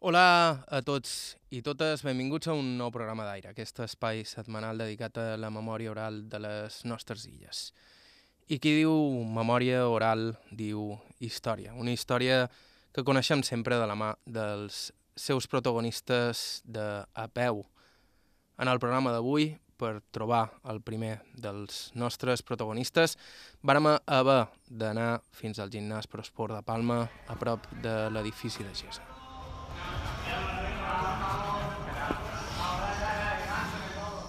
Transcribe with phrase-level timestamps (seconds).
[0.00, 5.18] Hola a tots i totes, benvinguts a un nou programa d'aire, aquest espai setmanal dedicat
[5.20, 7.66] a la memòria oral de les nostres illes.
[8.48, 8.94] I qui diu
[9.28, 12.46] memòria oral diu història, una història
[12.96, 17.66] que coneixem sempre de la mà dels seus protagonistes de a peu.
[18.56, 23.18] En el programa d'avui, per trobar el primer dels nostres protagonistes,
[23.60, 29.09] vàrem haver d'anar fins al gimnàs Prosport de Palma, a prop de l'edifici de Gesa.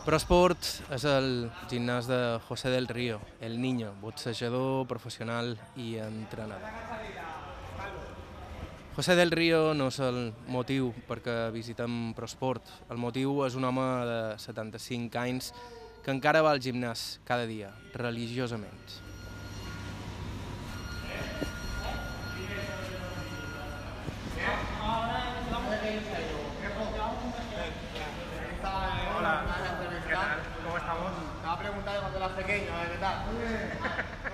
[0.02, 0.66] Prosport
[0.96, 1.28] és el
[1.70, 6.66] gimnàs de José del Río, el niño, boxejador professional i entrenador.
[8.96, 12.66] José del Río no és el motiu perquè visitem Prosport.
[12.90, 15.54] El motiu és un home de 75 anys
[16.02, 19.11] que encara va al gimnàs cada dia, religiosament.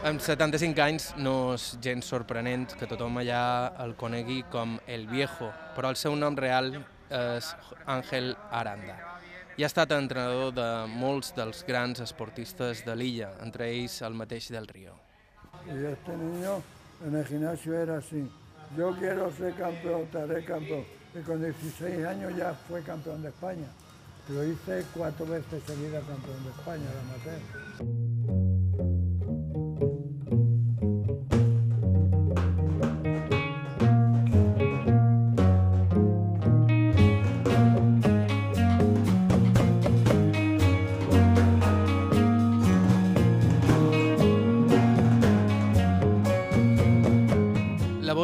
[0.08, 3.42] Amb 75 anys no és gens sorprenent que tothom allà
[3.84, 6.70] el conegui com El Viejo, però el seu nom real
[7.12, 7.50] és
[7.92, 8.96] Àngel Aranda.
[9.60, 14.48] I ha estat entrenador de molts dels grans esportistes de l'illa, entre ells el mateix
[14.56, 14.96] del Río.
[15.66, 16.62] Y este niño
[17.06, 18.32] en el gimnasio era así.
[18.78, 20.86] Yo quiero ser campeón, te haré campeón.
[21.16, 23.68] Y con 16 años ya fue campeón de España.
[24.30, 28.47] Lo hice cuatro veces seguida campeón de España, de amateur.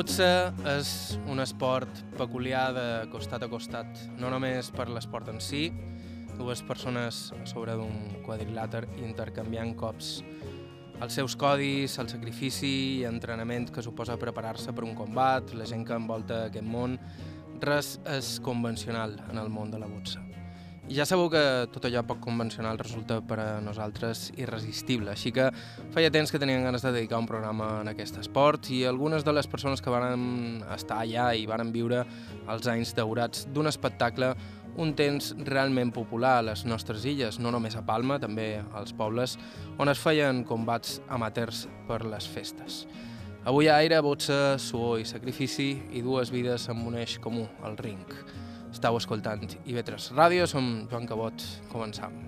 [0.03, 0.89] Boxa és
[1.31, 5.69] un esport peculiar de costat a costat, no només per l'esport en si,
[6.35, 10.17] dues persones a sobre d'un quadrilàter intercanviant cops.
[10.99, 15.87] Els seus codis, el sacrifici i entrenament que suposa preparar-se per un combat, la gent
[15.87, 16.99] que envolta aquest món,
[17.63, 20.32] res és convencional en el món de la boxa.
[20.91, 25.45] Ja sabeu que tot allò poc convencional resulta per a nosaltres irresistible, així que
[25.95, 29.31] feia temps que tenien ganes de dedicar un programa en aquest esport i algunes de
[29.31, 32.03] les persones que van estar allà i van viure
[32.51, 34.33] els anys daurats d'un espectacle
[34.75, 39.37] un temps realment popular a les nostres illes, no només a Palma, també als pobles,
[39.79, 42.83] on es feien combats amateurs per les festes.
[43.47, 47.77] Avui a Aire, boxa, suor i sacrifici i dues vides amb un eix comú, el
[47.79, 48.03] ring.
[48.83, 52.19] Estau escoltant IB3 Ràdio, som Joan Cabot, començam.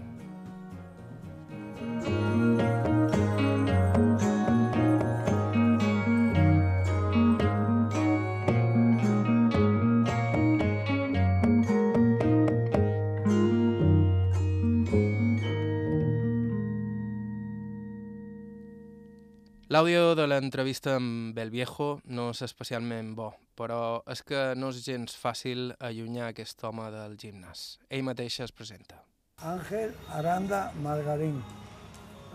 [19.76, 23.26] L'àudio de l'entrevista amb el Viejo no és especialment bo,
[23.60, 23.80] però
[24.14, 27.64] és que no és gens fàcil allunyar aquest home del gimnàs.
[27.92, 29.02] Ell mateix es presenta.
[29.44, 31.44] Ángel Aranda Margarín.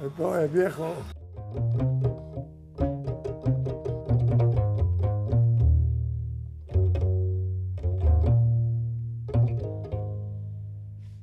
[0.05, 0.93] Esto es viejo.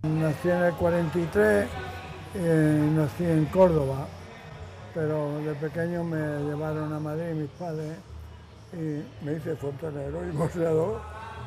[0.01, 1.67] Nací en el 43,
[2.33, 4.07] eh, nací en Córdoba,
[4.97, 7.97] pero de pequeño me llevaron a Madrid mis padres
[8.73, 10.99] y me hice fontanero y boxeador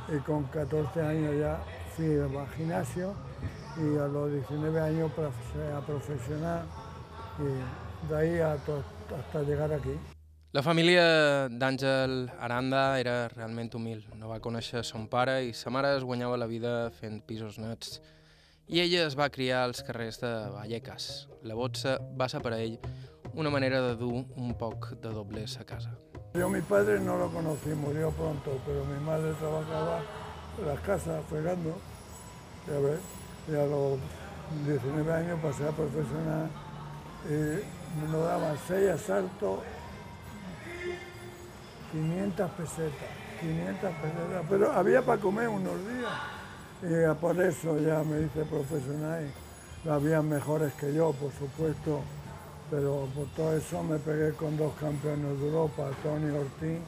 [0.08, 1.58] y con 14 años ya
[1.96, 3.12] fui al gimnasio
[3.76, 6.62] y a los 19 años pasé a profesional
[7.40, 9.98] y de ahí a hasta llegar aquí.
[10.52, 14.04] La família d'Àngel Aranda era realment humil.
[14.18, 18.00] No va conèixer son pare i sa mare es guanyava la vida fent pisos nets.
[18.70, 21.28] I ella es va criar als carrers de Vallecas.
[21.42, 22.78] La boxa va ser per a ell
[23.40, 25.90] una manera de dur un poc de doblers a casa.
[26.34, 30.02] Yo mi padre no lo conocí, murió pronto, pero mi madre trabajaba
[30.58, 31.74] en las casas fregando,
[32.68, 33.00] ya ves,
[33.48, 33.98] y a los
[34.66, 36.50] 19 años pasé a profesional
[37.30, 39.60] y nos daban seis asaltos,
[41.92, 43.08] 500 pesetas,
[43.40, 46.12] 500 pesetas, pero había para comer unos días.
[46.82, 49.26] Y por eso ya me hice profesional
[49.82, 52.00] y había mejores que yo, por supuesto,
[52.70, 56.78] pero por todo eso me pegué con dos campeones de Europa, Tony Ortiz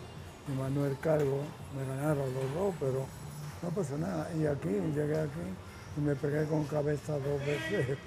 [0.48, 1.40] y Manuel Calvo.
[1.76, 3.06] Me ganaron los dos, pero
[3.62, 4.28] no pasó nada.
[4.34, 5.46] Y aquí, llegué aquí
[5.96, 7.98] y me pegué con cabeza dos veces.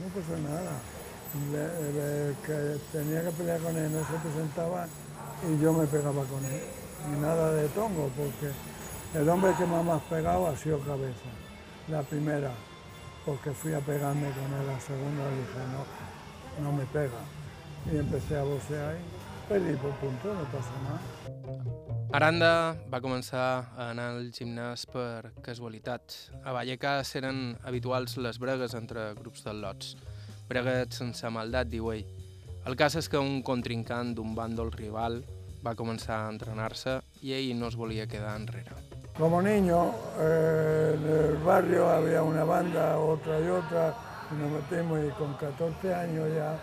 [0.00, 0.72] No pasó nada.
[1.52, 4.86] Le- que tenía que pelear con él, no se presentaba
[5.48, 6.62] y yo me pegaba con él.
[7.16, 8.52] Y nada de tongo, porque
[9.12, 11.30] El hombre que más me ha pegado ha sido Cabeza,
[11.88, 12.52] la primera,
[13.26, 15.82] porque fui a pegarme con él la segunda dije, no,
[16.62, 17.22] no me pega.
[17.90, 21.00] Y empecé a boxear y perdí por punto, no pasa nada.
[22.12, 26.16] Aranda va començar a anar al gimnàs per casualitat.
[26.42, 29.92] A Vallecas eren habituals les bregues entre grups de lots.
[30.50, 32.08] Bregues sense maldat, diu ell.
[32.66, 35.20] El cas és que un contrincant d'un bàndol rival
[35.62, 38.74] va començar a entrenar-se i ell no es volia quedar enrere.
[39.16, 43.94] Como niño, eh, en el barrio había una banda, otra y otra,
[44.34, 46.58] nos metimos y con 14 años ya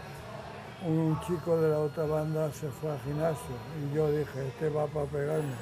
[0.85, 4.85] un chico de la otra banda se fue al gimnasio y yo dije, este va
[4.87, 5.55] para pegarme.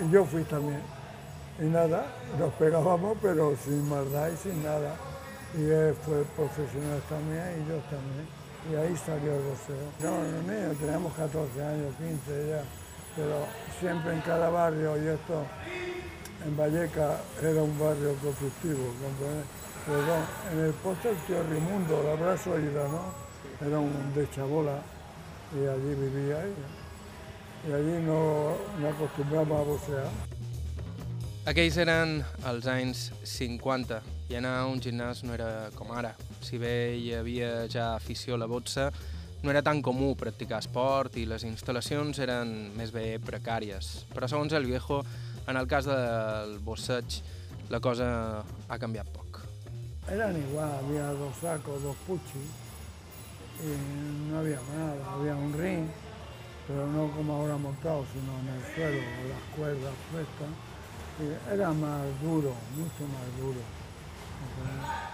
[0.00, 0.82] Y yo fui también.
[1.58, 2.06] Y nada,
[2.38, 4.94] nos pegábamos pero sin maldad y sin nada.
[5.56, 8.26] Y él fue profesional también y yo también.
[8.70, 9.76] Y ahí salió el boxeo.
[10.00, 12.62] No, los niños, teníamos 14 años, 15 ya,
[13.16, 13.46] pero
[13.80, 15.44] siempre en cada barrio y esto
[16.46, 19.46] en Valleca era un barrio conflictivo, ¿comprendes?
[19.86, 23.14] Perdón, en el puesto el tío Rimundo, la habrás oído, ¿no?
[23.66, 24.80] Era un de Chabola
[25.54, 26.68] y allí vivia ella.
[27.66, 30.06] I allí no, no acostumbràvem a boxear.
[31.48, 33.98] Aquells eren els anys 50
[34.30, 36.12] i anar a un gimnàs no era com ara.
[36.44, 38.90] Si bé hi havia ja afició a la boxa,
[39.42, 44.04] no era tan comú practicar esport i les instal·lacions eren més bé precàries.
[44.14, 45.02] Però segons el viejo,
[45.48, 47.22] en el cas del boxeig,
[47.70, 48.08] la cosa
[48.68, 49.27] ha canviat poc.
[50.10, 52.48] Eran igual, había dos sacos, dos puchis,
[53.60, 55.86] y no había nada, había un ring,
[56.66, 60.48] pero no como ahora montado, sino en el suelo, las cuerdas puestas.
[61.52, 63.60] Era más duro, mucho más duro.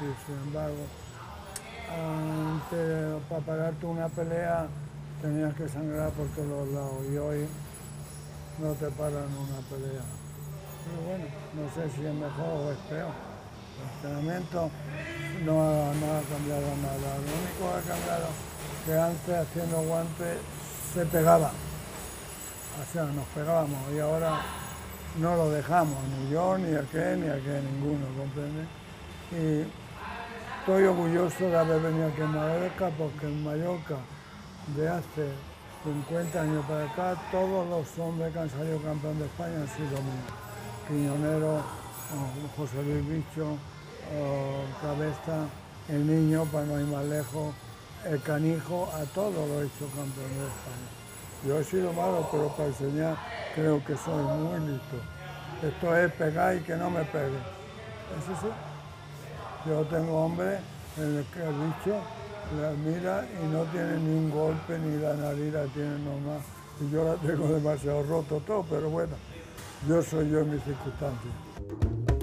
[0.01, 0.87] Y sin embargo,
[1.91, 4.67] antes, para pararte una pelea
[5.21, 7.49] tenías que sangrar por todos lados y hoy
[8.61, 10.05] no te paran una pelea.
[10.85, 11.25] Pero bueno,
[11.55, 13.34] no sé si es mejor o es peor.
[13.77, 14.71] El entrenamiento
[15.45, 17.19] no ha, cambiado nada.
[17.19, 18.29] Lo único que ha cambiado
[18.85, 20.39] que antes haciendo guantes
[20.93, 21.51] se pegaba.
[21.51, 24.41] O sea, nos pegábamos y ahora
[25.19, 28.65] no lo dejamos, ni yo, ni aquel, ni aquel, ninguno, ¿comprende?
[29.31, 29.67] Y
[30.61, 33.97] estoy orgulloso de haber venido aquí en Mallorca porque en Mallorca
[34.77, 35.29] de hace
[35.85, 40.01] 50 años para acá todos los hombres que han salido campeón de España han sido
[40.03, 40.33] míos.
[40.89, 41.63] Quiñonero,
[42.57, 43.57] José Luis Bicho,
[44.17, 45.49] oh, Cabeza,
[45.89, 47.55] el niño, para no ir más lejos,
[48.05, 51.05] el canijo, a todos lo he hecho campeón de España.
[51.47, 53.17] Yo he sido malo, pero para enseñar
[53.55, 54.97] creo que soy muy listo.
[55.63, 57.39] Esto es pegar y que no me pegue.
[58.19, 58.49] Eso sí.
[59.67, 60.59] Yo tengo hombre
[60.99, 62.01] en el que el bicho
[62.61, 66.41] la mira y no tiene ni un golpe ni la nariz la tiene normal.
[66.81, 69.15] Y yo la tengo demasiado roto todo, pero bueno,
[69.89, 71.44] yo soy yo en mis circunstancias.
[71.57, 72.14] Thank you.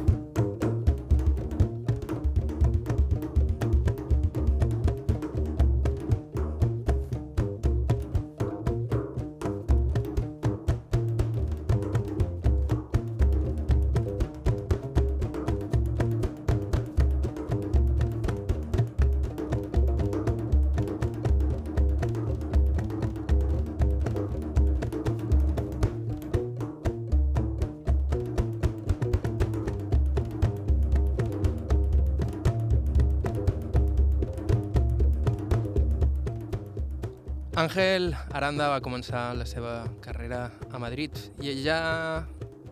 [37.62, 40.40] Àngel Aranda va començar la seva carrera
[40.74, 41.14] a Madrid
[41.46, 41.76] i allà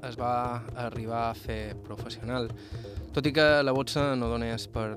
[0.08, 2.50] es va arribar a fer professional,
[3.13, 4.88] tot i que la boxa no donés per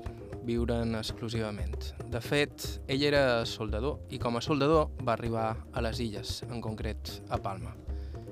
[0.49, 1.91] viure'n exclusivament.
[2.09, 6.63] De fet, ell era soldador i com a soldador va arribar a les illes, en
[6.63, 7.77] concret a Palma.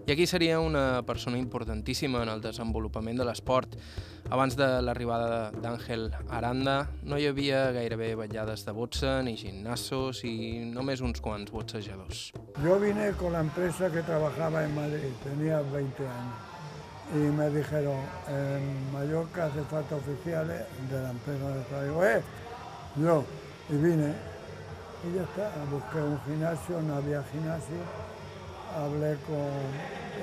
[0.08, 3.76] I aquí seria una persona importantíssima en el desenvolupament de l'esport.
[4.34, 10.66] Abans de l'arribada d'Àngel Aranda no hi havia gairebé vetllades de boxa ni gimnasos i
[10.74, 12.32] només uns quants boxejadors.
[12.64, 16.50] Yo vine con la empresa que trabajaba en Madrid, tenía 20 años.
[17.14, 22.06] Y me dijeron, en Mallorca hace falta oficiales de la empresa de traigo.
[22.06, 22.22] ¡Eh!
[22.96, 23.24] Yo,
[23.70, 24.14] y vine.
[25.04, 28.11] Y ya está, busqué un gimnasio, no había gimnasio.
[28.76, 29.52] Hablé con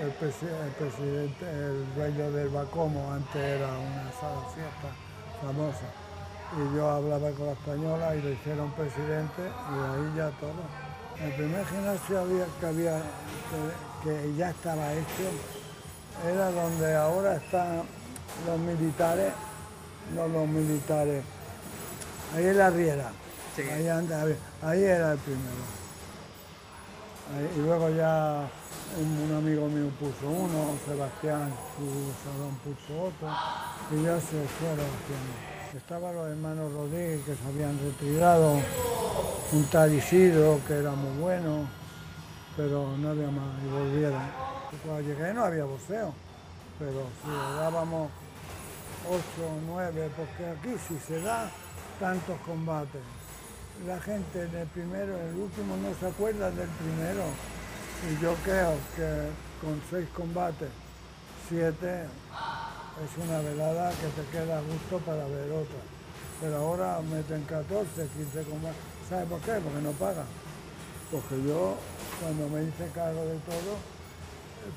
[0.01, 4.89] el, presi- el presidente, el dueño del Bacomo, antes era una sala fiesta
[5.43, 5.87] famosa.
[6.57, 10.63] Y yo hablaba con la española y lo hicieron presidente y ahí ya todo.
[11.23, 13.03] El primer gimnasio había, que, había,
[14.03, 15.29] que, que ya estaba hecho
[16.27, 17.83] era donde ahora están
[18.47, 19.33] los militares,
[20.15, 21.23] no los militares,
[22.35, 23.11] ahí en la Riera,
[23.75, 24.25] ahí, anda-
[24.63, 25.78] ahí era el primero.
[27.55, 28.49] Y luego ya
[28.97, 31.53] un, amigo mío puso uno, Sebastián
[32.25, 33.29] salón puso otro,
[33.93, 35.77] y ya se fueron haciendo.
[35.77, 38.55] Estaban los hermanos Rodríguez que se habían retirado,
[39.53, 41.69] un tal Isidro que era muy bueno,
[42.57, 44.23] pero no había más, y volvieron.
[44.85, 46.15] Cuando llegué no había boxeo,
[46.79, 48.11] pero si le dábamos
[49.07, 51.51] ocho o nueve, porque aquí si se da
[52.01, 53.03] tantos combates,
[53.87, 57.25] la gente del primero, el último no se acuerda del primero.
[58.09, 59.31] Y yo creo que
[59.61, 60.71] con seis combates,
[61.49, 65.79] siete es una velada que te queda gusto para ver otra.
[66.41, 68.83] Pero ahora meten 14, 15 combates.
[69.09, 69.53] ¿Sabe por qué?
[69.53, 70.27] Porque no pagan.
[71.11, 71.77] Porque yo,
[72.21, 73.79] cuando me hice cargo de todo,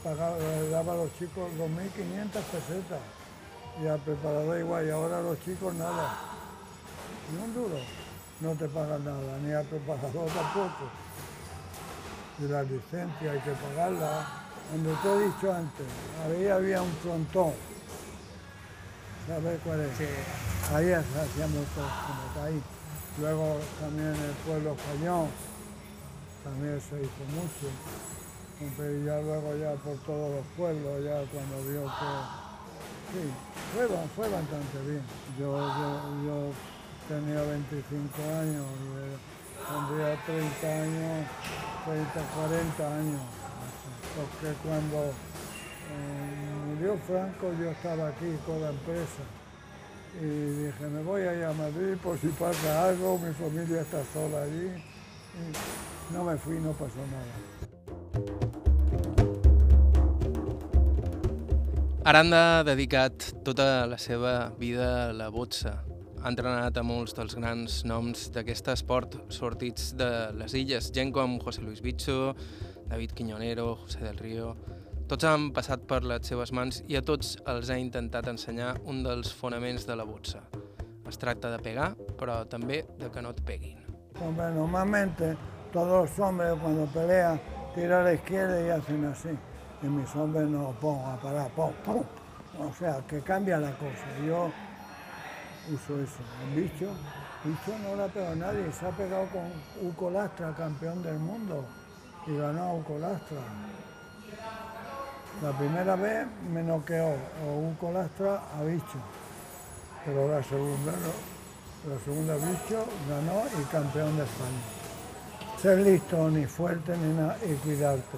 [0.04, 3.02] pagaba, le daba a los chicos 2.500 pesetas
[3.82, 6.18] y al preparador igual, y ahora los chicos nada,
[7.32, 7.78] ni un duro
[8.42, 10.90] no te pagan nada, ni al preparador tampoco.
[12.40, 14.28] Y la licencia hay que pagarla.
[14.72, 15.86] Donde te he dicho antes,
[16.26, 17.54] ahí había un frontón.
[19.28, 19.92] ¿Sabes cuál es?
[20.74, 22.62] Ahí hacíamos todo, como ahí.
[23.20, 25.28] Luego también el pueblo español,
[26.44, 27.68] también se hizo mucho.
[28.62, 32.42] Y ya luego ya por todos los pueblos, ya cuando vio que
[33.12, 33.30] sí,
[33.76, 35.04] fue, fue bastante bien.
[35.38, 35.58] yo,
[36.26, 36.54] yo
[37.12, 38.66] tenía 25 años,
[39.68, 41.28] tendría 30 años,
[41.86, 43.22] 30, 40 años,
[44.16, 44.98] porque cuando
[45.92, 49.24] eh, murió Franco yo estaba aquí con la empresa
[50.22, 54.02] y dije, me voy a ir a Madrid por si pasa algo, mi familia está
[54.14, 54.72] sola allí.
[56.14, 57.62] No me fui, no pasó nada.
[62.04, 63.14] Aranda ha dedicat
[63.44, 65.84] tota la seva vida a la boxa,
[66.22, 71.40] ha entrenat a molts dels grans noms d'aquest esport sortits de les illes, gent com
[71.42, 72.36] José Luis Bicho,
[72.88, 74.56] David Quiñonero, José del Río...
[75.12, 79.02] Tots han passat per les seves mans i a tots els ha intentat ensenyar un
[79.04, 80.40] dels fonaments de la boxa.
[81.10, 83.82] Es tracta de pegar, però també de que no et peguin.
[84.24, 85.34] Hombre, normalmente
[85.74, 87.42] todos los hombres cuando pelean
[87.76, 89.36] tiran a la izquierda y hacen así.
[89.84, 92.04] Y mis hombres no pongo a parar, pum, pum.
[92.60, 94.08] O sea, que cambia la cosa.
[94.26, 94.50] Yo
[95.70, 96.22] uso eso.
[96.44, 96.88] El bicho,
[97.44, 101.20] bicho no le ha pegado a nadie, se ha pegado con Uco Lastra, campeón del
[101.20, 101.66] mundo,
[102.28, 103.38] y ganó a Uco Lastra.
[105.42, 107.16] La primera vez me noqueó
[107.46, 109.00] o Uco Lastra a bicho,
[110.06, 110.94] pero la segunda.
[111.90, 114.62] La segunda bicho ganó y campeón de España.
[115.60, 118.18] Ser listo, ni fuerte, ni nada, y cuidarte.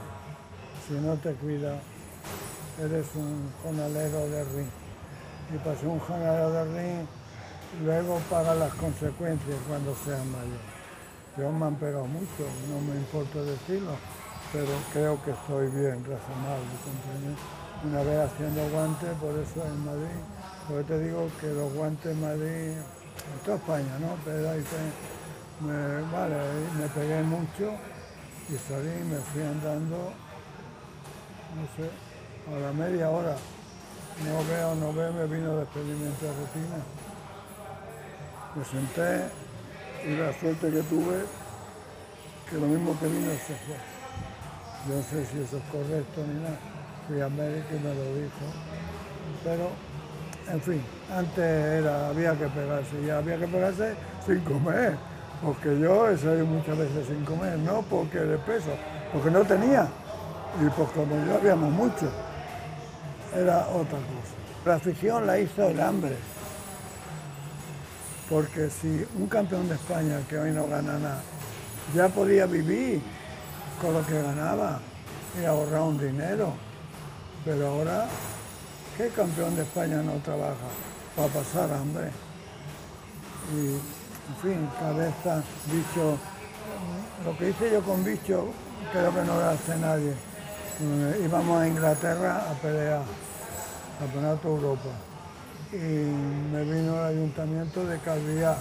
[0.86, 1.80] Si no te cuidas,
[2.78, 4.70] eres un jonalero de ring.
[5.54, 7.08] Y para ser un jonalero de ring,
[7.82, 10.62] luego paga las consecuencias cuando sean mayor.
[11.38, 13.96] Yo me han pegado mucho, no me importa decirlo,
[14.52, 16.70] pero creo que estoy bien, razonable,
[17.84, 20.20] Una vez haciendo guantes, por eso en Madrid,
[20.68, 24.16] porque te digo que los guantes en Madrid, en toda España, ¿no?
[24.24, 24.50] Pero
[25.62, 26.36] me, vale,
[26.78, 27.74] me pegué mucho
[28.50, 30.14] y salí, me fui andando,
[31.56, 31.90] no sé,
[32.54, 33.36] a la media hora.
[34.24, 37.13] No veo, no veo, me vino despedimiento de rutina
[38.56, 39.26] me senté
[40.06, 41.26] y la suerte que tuve,
[42.50, 43.76] que lo mismo que vino se fue.
[44.88, 46.58] Yo no sé si eso es correcto ni nada.
[47.08, 48.46] Fui a médico y me lo dijo.
[49.44, 49.70] Pero,
[50.52, 50.82] en fin,
[51.12, 53.96] antes era, había que pegarse y había que pegarse
[54.26, 54.98] sin comer.
[55.42, 58.70] Porque yo he salido muchas veces sin comer, no porque de peso,
[59.12, 59.88] porque no tenía.
[60.62, 62.12] Y pues como yo habíamos mucho,
[63.36, 64.36] era otra cosa.
[64.66, 66.16] La afición la hizo el hambre.
[68.30, 71.22] Porque si un campeón de España que hoy no gana nada,
[71.94, 73.02] ya podía vivir
[73.82, 74.80] con lo que ganaba
[75.40, 76.54] y ahorrar un dinero,
[77.44, 78.08] pero ahora,
[78.98, 80.70] ¿qué campeón de España no trabaja
[81.16, 82.12] para pasar hambre?
[83.54, 86.18] Y, en fin, cabeza, bicho,
[87.26, 88.48] lo que hice yo con bicho
[88.94, 90.14] creo que no lo hace nadie.
[90.82, 93.04] Eh, íbamos a Inglaterra a pelear,
[94.00, 95.13] Campeonato Europa
[95.74, 98.58] y me vino el ayuntamiento de Calviá,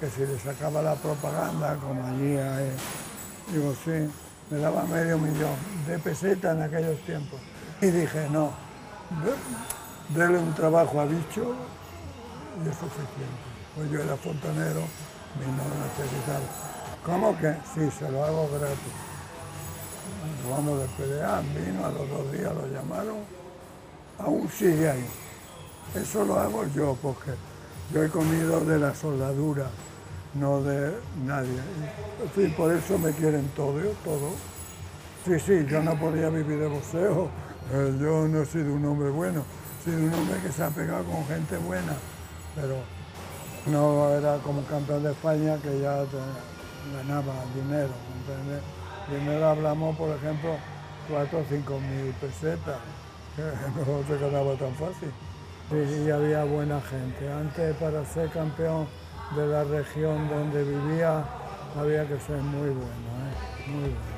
[0.00, 2.36] que si le sacaba la propaganda, como allí
[3.52, 4.10] digo, sí,
[4.50, 5.54] me daba medio millón
[5.86, 7.40] de pesetas en aquellos tiempos.
[7.80, 8.50] Y dije, no,
[10.08, 11.54] déle un trabajo a bicho
[12.64, 13.54] y es suficiente.
[13.76, 14.82] Pues yo era fontanero,
[15.38, 16.40] vino a necesitar.
[17.04, 17.54] ¿Cómo que?
[17.74, 18.92] Sí, se lo hago gratis.
[20.50, 23.18] vamos de pelear, vino, a los dos días lo llamaron,
[24.18, 25.23] aún sigue ahí.
[25.94, 27.32] Eso lo hago yo porque
[27.92, 29.66] yo he comido de la soldadura,
[30.34, 31.60] no de nadie.
[32.22, 34.30] En fin, por eso me quieren todo, todo.
[35.24, 37.28] Sí, sí, yo no podía vivir de boxeo.
[37.72, 39.44] Eh, yo no he sido un hombre bueno,
[39.80, 41.94] he sido un hombre que se ha pegado con gente buena,
[42.54, 42.76] pero
[43.66, 46.04] no era como campeón de España que ya
[46.92, 48.62] ganaba dinero, ¿entiendes?
[49.10, 50.56] Dinero hablamos, por ejemplo,
[51.08, 52.78] 4 o 5 mil pesetas,
[53.36, 55.12] que no se ganaba tan fácil.
[55.70, 57.32] Y había buena gente.
[57.32, 58.86] Antes, para ser campeón
[59.34, 61.24] de la región donde vivía,
[61.76, 63.70] había que ser muy bueno, ¿eh?
[63.70, 64.14] muy bueno.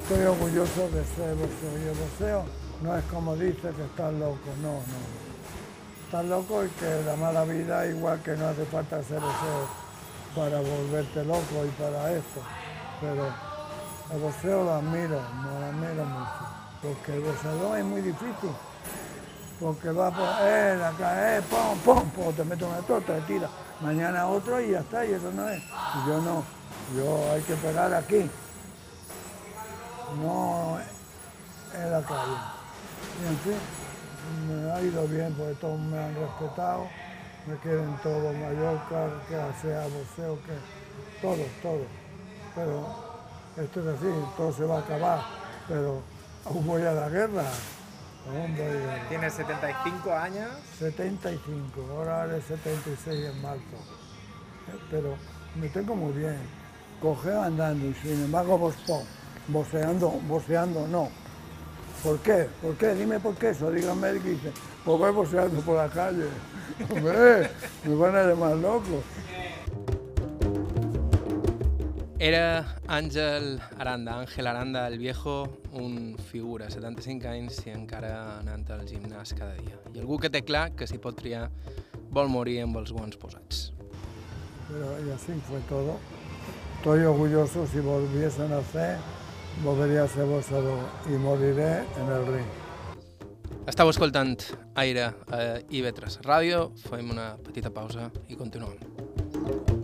[0.00, 2.44] Estoy orgulloso de ser boxeo y el boxeo
[2.82, 5.30] no es como dice que estás loco, no, no.
[6.04, 9.68] Estás loco y que la mala vida igual que no hace falta ser boxeo
[10.34, 12.40] para volverte loco y para esto.
[13.00, 13.49] Pero
[14.12, 16.30] el boxeo lo admiro, lo admiro mucho.
[16.82, 18.50] Porque el boxeador es muy difícil.
[19.60, 23.48] Porque va por él, acá, eh, pum, pum, pum, te mete una torta, te tira.
[23.80, 25.62] Mañana otro y ya está, y eso no es.
[25.62, 26.44] Y yo no,
[26.96, 28.30] yo hay que pegar aquí
[30.16, 30.78] no
[31.74, 32.36] en la calle.
[33.22, 33.58] Y en fin,
[34.48, 36.88] me ha ido bien porque todos me han respetado,
[37.46, 41.84] me quieren todo Mallorca, que sea boxeo, que todo, todo.
[42.54, 43.09] Pero
[43.56, 45.20] esto es así, todo se va a acabar,
[45.68, 46.02] pero
[46.44, 47.44] aún voy a la guerra.
[49.08, 50.50] ¿Tienes 75 años?
[50.78, 53.62] 75, ahora haré 76 en marzo.
[54.90, 55.16] Pero
[55.60, 56.38] me tengo muy bien,
[57.00, 58.74] cogeo andando y sin embargo vos
[59.48, 61.08] boceando, boceando no.
[62.04, 62.48] ¿Por qué?
[62.62, 62.94] ¿Por qué?
[62.94, 64.52] Dime por qué eso, dígame el que dice,
[64.84, 66.26] pues voy boceando por la calle.
[66.90, 67.50] Hombre,
[67.84, 69.02] me van a llamar loco.
[72.20, 78.82] Era Àngel Aranda, Àngel Aranda el Viejo, un figura, 75 anys i encara anant al
[78.84, 79.78] gimnàs cada dia.
[79.94, 81.46] I algú que té clar que si pot triar
[82.12, 83.70] vol morir amb els guants posats.
[84.68, 85.96] Pero y así fue todo.
[86.76, 88.98] Estoy orgulloso si volviese a nacer
[89.64, 92.52] volveria a ser boxador i moriré en el ring.
[93.64, 94.36] Estau escoltant
[94.76, 99.79] Aire a IB3 Ràdio, fem una petita pausa i continuem.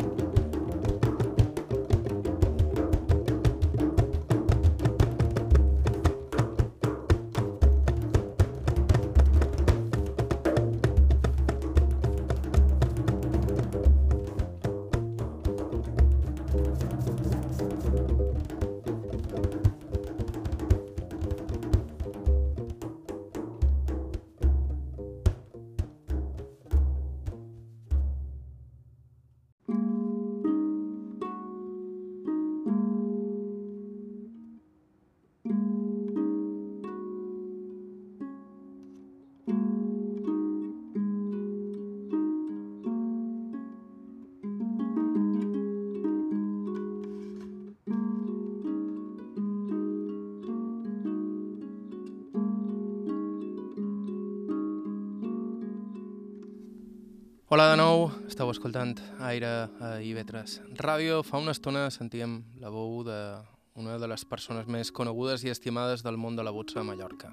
[57.47, 59.47] Hola de nou, esteu escoltant Aire
[59.79, 61.21] a IB3 Ràdio.
[61.23, 66.19] Fa una estona sentíem la veu d'una de les persones més conegudes i estimades del
[66.19, 67.31] món de la boxa a Mallorca.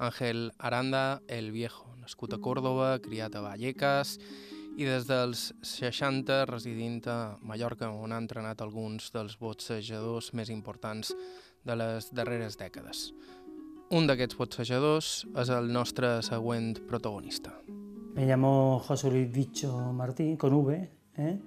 [0.00, 4.16] Àngel Aranda, el Viejo, nascut a Còrdoba, criat a Vallecas
[4.80, 11.12] i des dels 60 residint a Mallorca, on ha entrenat alguns dels boxejadors més importants
[11.68, 13.10] de les darreres dècades.
[13.92, 17.52] Un d'aquests boxejadors és el nostre següent protagonista.
[18.14, 20.88] Me llamo José Luis Bicho Martín, con V.
[21.16, 21.38] ¿eh?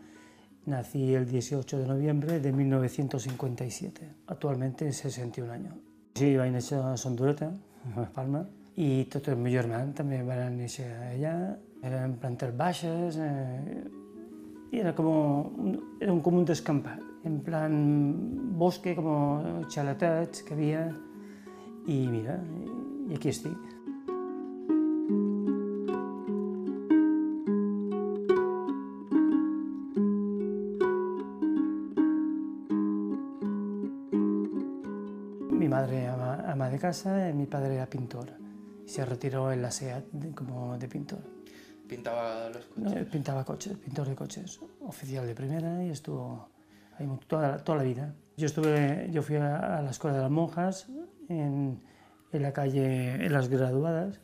[0.65, 5.73] Nací el 18 de noviembre de 1957, actualmente 61 años.
[6.13, 7.47] Sí, vaig néixer a Sondureta,
[7.95, 8.41] a Palma,
[8.75, 11.33] i tots els meus germans també van néixer allà.
[11.87, 13.85] Eren plantes baixes, eh,
[14.73, 16.45] i era com un, era un, com un
[17.23, 17.79] en plan
[18.59, 20.83] bosque, com xaletets que havia,
[21.87, 22.41] i mira,
[23.07, 23.66] i aquí estic.
[36.87, 38.27] Casa, mi padre era pintor
[38.85, 41.19] y se retiró en la SEAT de, como de pintor.
[41.85, 42.95] ¿Pintaba los coches?
[42.95, 46.49] No, pintaba coches, pintor de coches, oficial de primera y estuvo
[46.97, 48.15] ahí toda, toda la vida.
[48.37, 50.87] Yo, estuve, yo fui a, la Escuela de las Monjas
[51.27, 51.81] en,
[52.31, 54.21] en, la calle, en las graduadas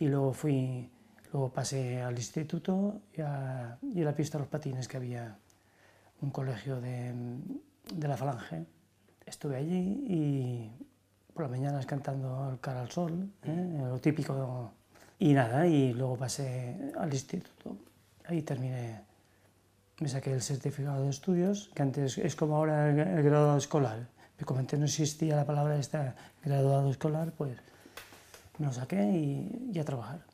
[0.00, 0.90] y luego fui,
[1.32, 5.38] luego pasé al instituto y a, y a la pista de los patines que había
[6.20, 7.14] un colegio de,
[7.94, 8.66] de la Falange.
[9.24, 10.91] Estuve allí y
[11.34, 13.78] por las mañanas cantando cara al sol, ¿eh?
[13.78, 14.72] lo típico.
[15.18, 17.76] Y nada, y luego pasé al instituto.
[18.26, 19.12] Ahí terminé
[20.02, 24.08] me saqué el certificado de estudios, que antes es como ahora el, graduado escolar.
[24.38, 27.56] Me comenté no existía la palabra esta graduado escolar, pues
[28.58, 30.24] me lo saqué y, y a trabajar.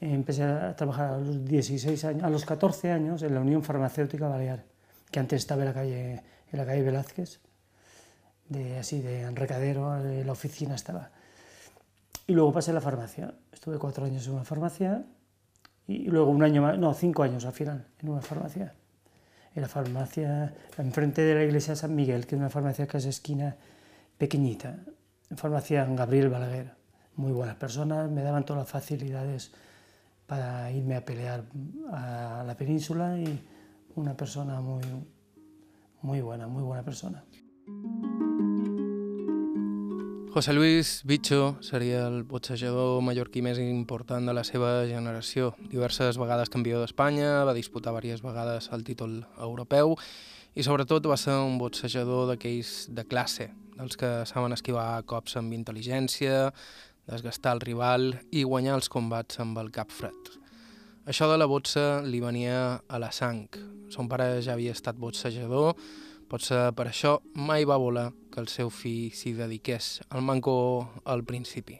[0.00, 4.28] Empecé a trabajar a los 16 años, a los 14 años en la Unión Farmacéutica
[4.28, 4.64] Balear,
[5.10, 7.40] que antes estaba en la calle, en la calle Velázquez,
[8.48, 11.10] de, así de recadero, la oficina estaba.
[12.26, 13.34] Y luego pasé a la farmacia.
[13.52, 15.04] Estuve cuatro años en una farmacia
[15.86, 18.74] y luego un año más, no, cinco años al final, en una farmacia.
[19.54, 23.06] En la farmacia, enfrente de la iglesia San Miguel, que es una farmacia que es
[23.06, 23.56] esquina
[24.18, 24.78] pequeñita.
[25.36, 26.74] Farmacia Gabriel Balaguer.
[27.14, 29.52] Muy buenas personas, me daban todas las facilidades
[30.26, 31.44] para irme a pelear
[31.90, 33.42] a la península y
[33.94, 34.82] una persona muy,
[36.02, 37.24] muy buena, muy buena persona.
[40.36, 45.54] José Luis Bicho seria el boxejador mallorquí més important de la seva generació.
[45.72, 49.94] Diverses vegades campió d'Espanya, va disputar diverses vegades el títol europeu
[50.52, 55.56] i sobretot va ser un boxejador d'aquells de classe, dels que saben esquivar cops amb
[55.56, 56.52] intel·ligència,
[57.08, 60.34] desgastar el rival i guanyar els combats amb el cap fred.
[61.08, 63.46] Això de la boxa li venia a la sang.
[63.88, 65.80] Son pare ja havia estat boxejador,
[66.26, 70.54] Potser per això mai va voler que el seu fill s'hi dediqués al manco
[71.04, 71.76] al principi.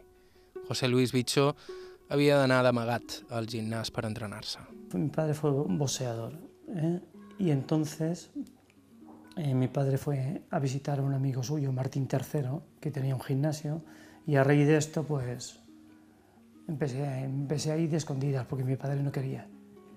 [0.68, 1.48] José Luis Bicho
[2.08, 4.62] havia d'anar d'amagat al gimnàs per entrenar-se.
[4.94, 7.00] Mi padre fue un boxeador ¿eh?
[7.38, 8.30] y entonces
[9.36, 13.20] eh, mi padre fue a visitar a un amigo suyo, Martín III, que tenía un
[13.20, 13.82] gimnasio
[14.26, 15.58] y a raíz de esto pues
[16.68, 19.48] empecé, empecé a ir de escondidas porque mi padre no quería.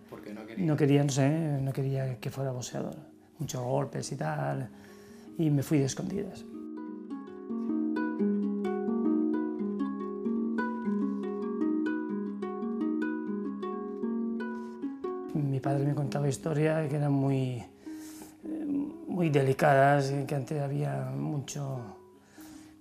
[0.09, 0.65] ¿Por qué no quería?
[0.65, 1.29] No quería, no sé,
[1.61, 2.95] no quería que fuera boxeador.
[3.39, 4.69] Muchos golpes y tal,
[5.37, 6.45] y me fui de escondidas.
[15.33, 17.63] Mi padre me contaba historias que eran muy,
[19.07, 21.97] muy delicadas, que antes había mucho,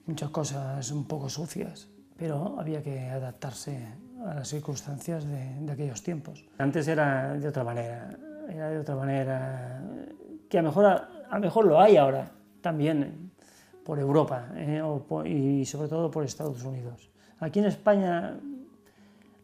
[0.07, 3.87] muchas cosas un poco sucias, pero había que adaptarse
[4.27, 6.45] a las circunstancias de, de aquellos tiempos.
[6.59, 8.17] Antes era de otra manera,
[8.49, 9.83] era de otra manera,
[10.49, 10.87] que a lo mejor,
[11.31, 12.31] a, mejor lo hay ahora
[12.61, 13.31] también
[13.85, 14.83] por Europa eh,
[15.27, 17.11] y sobre todo por Estados Unidos.
[17.41, 18.39] Aquí en España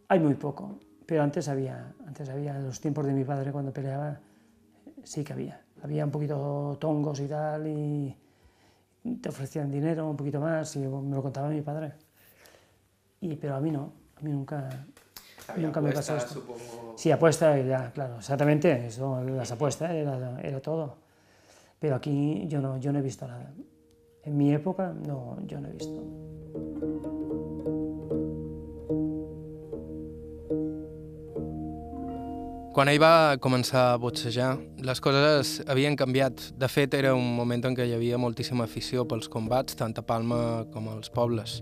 [0.08, 3.72] hay muy poco, pero antes había, antes había, en los tiempos de mi padre cuando
[3.72, 4.18] peleaba,
[5.02, 5.60] sí que había.
[5.82, 8.16] Había un poquito tongos y tal, y
[9.20, 11.92] te ofrecían dinero, un poquito más, y me lo contaba mi padre.
[13.20, 14.68] Y, pero a mí no, a mí nunca,
[15.56, 16.34] nunca me pasó esto.
[16.34, 16.94] Supongo...
[16.96, 20.96] Sí, apuesta, ya, claro, exactamente, eso, las apuestas era, era, todo.
[21.80, 23.52] Pero aquí yo no, yo no he visto nada.
[24.22, 27.04] En mi época, no, yo no he visto.
[32.74, 36.40] Quan ell va començar a botsejar, les coses havien canviat.
[36.58, 40.02] De fet, era un moment en què hi havia moltíssima afició pels combats, tant a
[40.02, 40.40] Palma
[40.74, 41.60] com als pobles.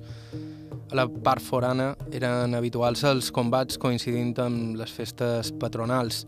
[0.93, 6.19] A la part forana eren habituals els combats coincidint amb les festes patronals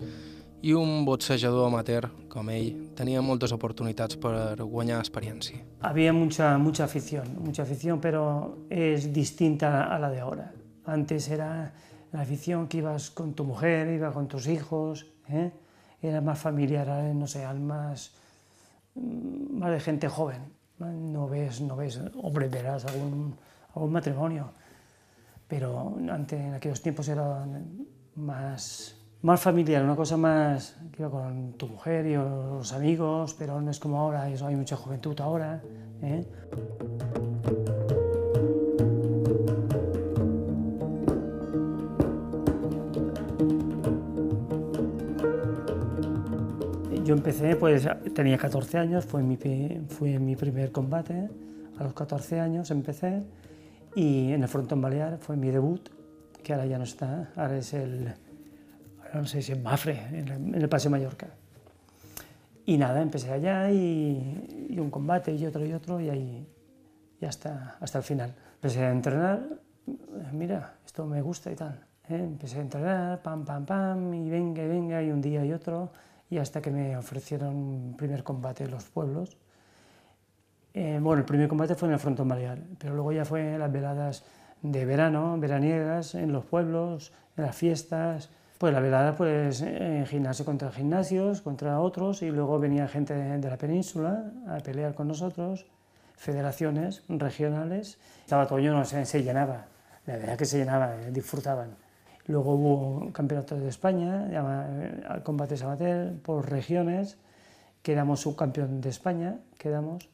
[0.64, 5.61] i un boxejador amateur com ell tenia moltes oportunitats per guanyar experiència.
[5.85, 10.50] Había mucha, mucha afición, mucha afición, pero es distinta a la de ahora.
[10.87, 11.74] Antes era
[12.11, 15.53] la afición que ibas con tu mujer, ibas con tus hijos, ¿eh?
[16.00, 18.12] era más familiar, no sé, más,
[18.94, 20.40] mm, más de gente joven.
[20.79, 23.37] No ves, no ves, hombre, verás algún
[23.74, 24.52] a un matrimonio.
[25.48, 27.46] Pero antes, en aquellos tiempos era
[28.16, 33.60] más, más familiar, una cosa más que iba con tu mujer y los amigos, pero
[33.60, 35.62] no es como ahora, eso hay mucha juventud ahora.
[36.02, 36.24] ¿eh?
[47.04, 49.37] Yo empecé, pues tenía 14 años, fue mi,
[49.88, 51.28] fue mi primer combate,
[51.78, 53.22] a los 14 años empecé
[53.94, 55.88] y en el Frontón Balear fue mi debut,
[56.42, 58.12] que ahora ya no está, ahora es el,
[59.12, 61.28] no sé si es Mafre, en el, Paseo Mallorca.
[62.66, 66.48] Y nada, empecé allá y, un combate y otro y otro y ahí
[67.20, 68.35] ya hasta, hasta el final.
[68.57, 69.40] Empecé a entrenar,
[70.33, 71.85] mira, esto me gusta y tal.
[72.09, 72.16] ¿eh?
[72.16, 75.92] Empecé a entrenar, pam, pam, pam, y venga, y venga, y un día y otro,
[76.28, 79.37] y hasta que me ofrecieron un primer combate en los pueblos.
[80.74, 83.60] Eh, bueno, el primer combate fue en el frontón balear, pero luego ya fue en
[83.60, 84.24] las veladas
[84.60, 88.28] de verano, veraniegas, en los pueblos, en las fiestas.
[88.58, 93.50] Pues la velada, pues en gimnasio contra gimnasios, contra otros, y luego venía gente de,
[93.50, 95.66] la península a pelear con nosotros,
[96.16, 97.98] federaciones regionales.
[98.24, 99.66] Estaba todo lleno, se, se llenaba,
[100.06, 101.76] la verdad que se llenaba, eh, disfrutaban.
[102.26, 107.18] Luego hubo campeonato de España, eh, combates amateur por regiones,
[107.82, 110.08] quedamos subcampeón de España, quedamos,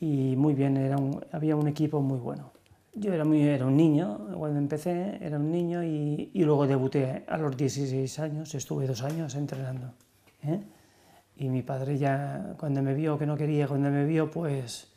[0.00, 0.96] y muy bien, era
[1.32, 2.52] había un equipo muy bueno.
[2.94, 7.24] Yo era, muy, era un niño, cuando empecé era un niño y, y luego debuté
[7.28, 9.92] a los 16 años, estuve dos años entrenando.
[10.42, 10.60] ¿eh?
[11.36, 14.88] Y mi padre ya, cuando me vio que no quería, cuando me vio, pues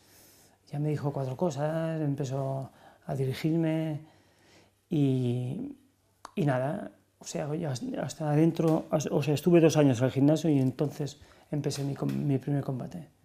[0.71, 2.69] ya me dijo cuatro cosas, empezó
[3.05, 3.99] a dirigirme
[4.89, 5.75] y,
[6.35, 7.49] y nada, o sea,
[8.01, 11.19] hasta adentro, o sea, estuve dos años al gimnasio y entonces
[11.51, 13.18] empecé mi, mi primer combate.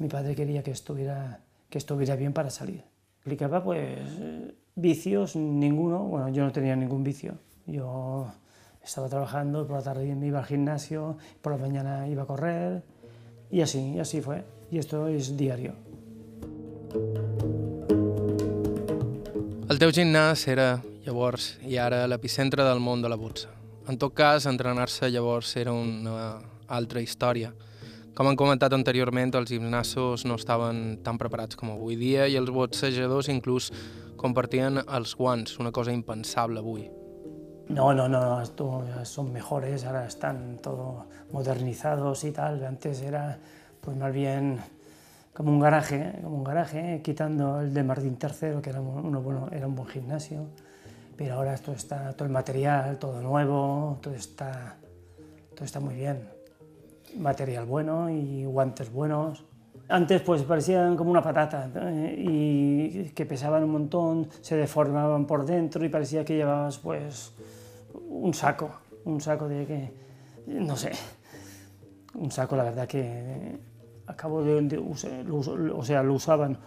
[0.00, 2.82] Mi padre quería que estuviera, que estuviera bien para salir.
[3.20, 4.00] Aplicaba pues
[4.74, 7.34] vicios, ninguno, bueno, yo no tenía ningún vicio.
[7.66, 8.32] Yo
[8.82, 12.82] estaba trabajando, por la tarde me iba al gimnasio, por la mañana iba a correr
[13.50, 14.42] y así, y así fue.
[14.70, 15.74] Y esto es diario.
[19.68, 23.52] El teu gimnàs era, llavors, i ara l'epicentre del món de la boxa.
[23.86, 27.52] En tot cas, entrenar-se llavors era una altra història.
[28.20, 32.50] Com han comentat anteriorment, els gimnasos no estaven tan preparats com avui dia i els
[32.52, 33.70] boxejadors inclús
[34.20, 36.82] compartien els guants, una cosa impensable avui.
[37.70, 42.62] No, no, no, esto son mejores, ahora están todo modernizados y tal.
[42.62, 43.38] Antes era
[43.80, 44.58] pues más bien
[45.32, 49.48] como un garaje, como un garaje, quitando el de Martín III, que era, uno bueno,
[49.50, 50.44] era un buen gimnasio.
[51.16, 54.76] Pero ahora esto está, todo el material, todo nuevo, todo está,
[55.54, 56.39] todo está muy bien.
[57.18, 59.44] Material bueno y guantes buenos.
[59.88, 62.14] Antes pues parecían como una patata ¿eh?
[62.16, 67.32] y que pesaban un montón, se deformaban por dentro y parecía que llevabas pues
[68.08, 68.70] un saco,
[69.04, 69.92] un saco de que,
[70.46, 70.92] no sé,
[72.14, 73.58] un saco la verdad que
[74.06, 76.58] acabo de, o sea, lo usaban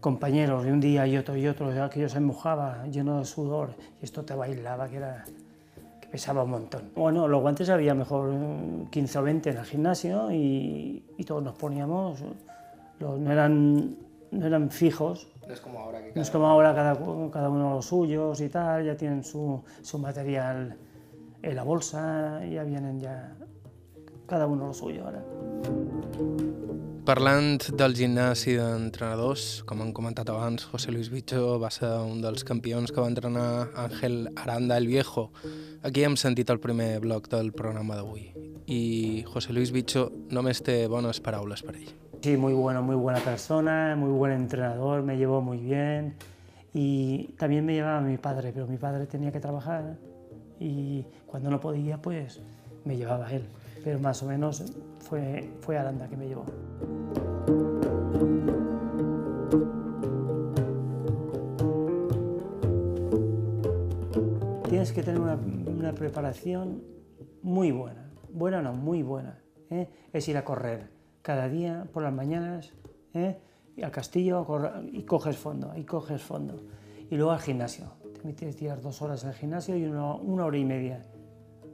[0.00, 4.04] compañeros de un día y otro y otro, aquello se mojaba lleno de sudor y
[4.04, 5.24] esto te bailaba que era
[6.06, 6.90] que pesaba un montón.
[6.94, 8.32] Bueno, los guantes había mejor
[8.90, 12.22] 15 o 20 en el gimnasio y, y todos nos poníamos,
[13.00, 13.96] no, eran,
[14.30, 17.50] no eran fijos, no es como ahora que cada, no es como ahora cada, cada
[17.50, 20.76] uno los suyos y tal, ya tienen su, su material
[21.42, 23.36] en la bolsa, ya vienen ya
[24.26, 25.22] cada uno lo suyo ahora.
[27.06, 32.18] Parlant del gimnàs i d'entrenadors, com han comentat abans, José Luis Bicho va ser un
[32.18, 35.28] dels campions que va entrenar Ángel Aranda el Viejo.
[35.86, 38.24] Aquí hem sentit el primer bloc del programa d'avui.
[38.66, 41.92] I José Luis Bicho només té bones paraules per ell.
[42.24, 46.16] Sí, muy bueno, muy buena persona, muy buen entrenador, me llevó muy bien
[46.74, 49.96] y también me llevaba mi padre, pero mi padre tenía que trabajar
[50.58, 52.40] y cuando no podía, pues
[52.84, 53.46] me llevaba él.
[53.84, 54.64] Pero más o menos
[55.06, 56.44] fue, fue Aranda que me llevó.
[64.68, 66.82] Tienes que tener una, preparación
[67.42, 69.38] muy buena, buena no, muy buena.
[69.70, 69.88] ¿eh?
[70.12, 70.90] Es ir a correr,
[71.22, 72.74] cada día por las mañanas,
[73.14, 73.38] ¿eh?
[73.76, 74.44] y al castillo
[74.92, 76.60] y coges fondo, y coges fondo.
[77.08, 77.92] Y luego al gimnasio.
[78.34, 81.00] Te tirar dos horas al gimnasio y una hora y media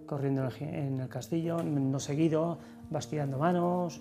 [0.06, 2.58] corriendo en el, castillo, no seguido,
[2.90, 4.00] vas tirando manos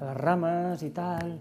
[0.00, 1.40] a las ramas y tal.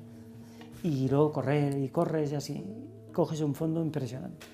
[0.84, 2.66] Y luego correr y corres y así.
[3.14, 4.46] Coges un fondo impresionante.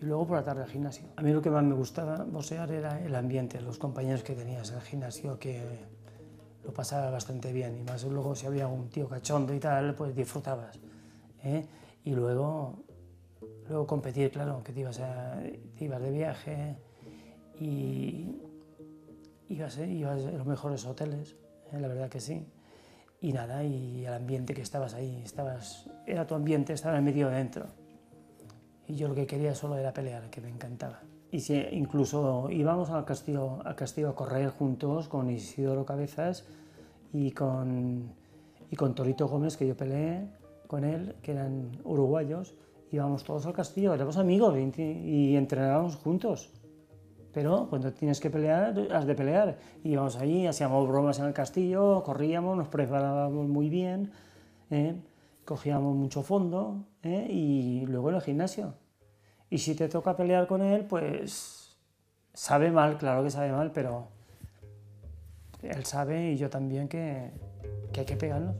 [0.00, 1.06] Y luego por la tarde al gimnasio.
[1.16, 4.70] A mí lo que más me gustaba boxear era el ambiente, los compañeros que tenías
[4.70, 5.62] en el gimnasio que
[6.64, 10.14] lo pasaba bastante bien y más luego si había un tío cachondo y tal, pues
[10.14, 10.78] disfrutabas.
[11.42, 11.66] ¿eh?
[12.04, 12.84] Y luego,
[13.68, 15.00] luego competir, claro, que te ibas,
[15.76, 16.76] te ibas de viaje
[17.60, 18.28] y
[19.52, 20.04] ibas, ¿eh?
[20.04, 21.36] a los mejores hoteles,
[21.72, 21.80] ¿eh?
[21.80, 22.46] la verdad que sí.
[23.20, 27.66] Y nada, y el ambiente que estabas ahí, estabas, era tu ambiente, estaba medio dentro.
[28.88, 31.00] Y yo lo que quería solo era pelear, que me encantaba.
[31.30, 36.46] Y si incluso íbamos al castillo, al castillo a correr juntos con Isidoro Cabezas
[37.12, 38.12] y con,
[38.70, 40.28] y con Torito Gómez, que yo peleé
[40.66, 42.54] con él, que eran uruguayos.
[42.90, 46.50] Íbamos todos al castillo, éramos amigos y entrenábamos juntos.
[47.32, 49.56] Pero cuando tienes que pelear, has de pelear.
[49.84, 54.12] Íbamos allí, hacíamos bromas en el castillo, corríamos, nos preparábamos muy bien,
[54.70, 54.94] ¿eh?
[55.44, 57.26] cogíamos mucho fondo ¿eh?
[57.30, 58.74] y luego en el gimnasio.
[59.48, 61.76] Y si te toca pelear con él, pues
[62.34, 64.08] sabe mal, claro que sabe mal, pero
[65.62, 67.30] él sabe y yo también que,
[67.92, 68.56] que hay que pegarnos.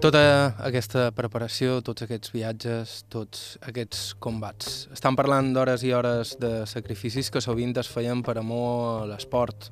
[0.00, 4.86] Tota aquesta preparació, tots aquests viatges, tots aquests combats.
[4.96, 9.68] Estan parlant d'hores i hores de sacrificis que sovint es feien per amor a l'esport,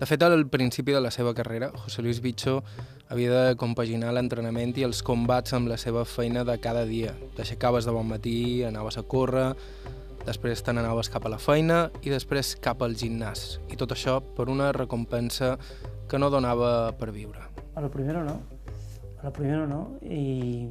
[0.00, 2.64] De fet, al principi de la seva carrera, José Luis Bicho
[3.08, 7.12] havia de compaginar l'entrenament i els combats amb la seva feina de cada dia.
[7.36, 9.52] T'aixecaves de bon matí, anaves a córrer,
[10.24, 13.60] després te n'anaves cap a la feina i després cap al gimnàs.
[13.70, 15.54] I tot això per una recompensa
[16.08, 17.46] que no donava per viure.
[17.76, 18.40] A lo primero no,
[19.22, 19.98] lo primero no.
[20.02, 20.68] Y,